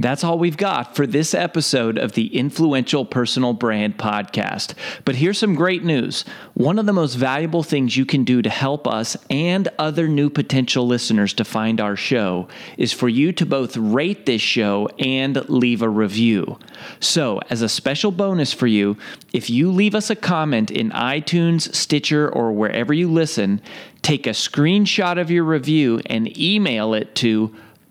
That's 0.00 0.22
all 0.22 0.38
we've 0.38 0.56
got 0.56 0.94
for 0.94 1.08
this 1.08 1.34
episode 1.34 1.98
of 1.98 2.12
the 2.12 2.36
Influential 2.36 3.04
Personal 3.04 3.52
Brand 3.52 3.98
Podcast. 3.98 4.74
But 5.04 5.16
here's 5.16 5.38
some 5.38 5.56
great 5.56 5.82
news. 5.82 6.24
One 6.54 6.78
of 6.78 6.86
the 6.86 6.92
most 6.92 7.14
valuable 7.14 7.64
things 7.64 7.96
you 7.96 8.06
can 8.06 8.22
do 8.22 8.40
to 8.40 8.48
help 8.48 8.86
us 8.86 9.16
and 9.28 9.68
other 9.76 10.06
new 10.06 10.30
potential 10.30 10.86
listeners 10.86 11.32
to 11.34 11.44
find 11.44 11.80
our 11.80 11.96
show 11.96 12.46
is 12.76 12.92
for 12.92 13.08
you 13.08 13.32
to 13.32 13.44
both 13.44 13.76
rate 13.76 14.24
this 14.24 14.40
show 14.40 14.88
and 15.00 15.48
leave 15.48 15.82
a 15.82 15.88
review. 15.88 16.60
So, 17.00 17.40
as 17.50 17.62
a 17.62 17.68
special 17.68 18.12
bonus 18.12 18.52
for 18.52 18.68
you, 18.68 18.96
if 19.32 19.50
you 19.50 19.72
leave 19.72 19.96
us 19.96 20.10
a 20.10 20.16
comment 20.16 20.70
in 20.70 20.90
iTunes, 20.90 21.74
Stitcher, 21.74 22.28
or 22.28 22.52
wherever 22.52 22.94
you 22.94 23.10
listen, 23.10 23.60
take 24.02 24.26
a 24.26 24.30
screenshot 24.30 25.20
of 25.20 25.30
your 25.30 25.44
review 25.44 26.00
and 26.06 26.36
email 26.38 26.94
it 26.94 27.14
to 27.16 27.54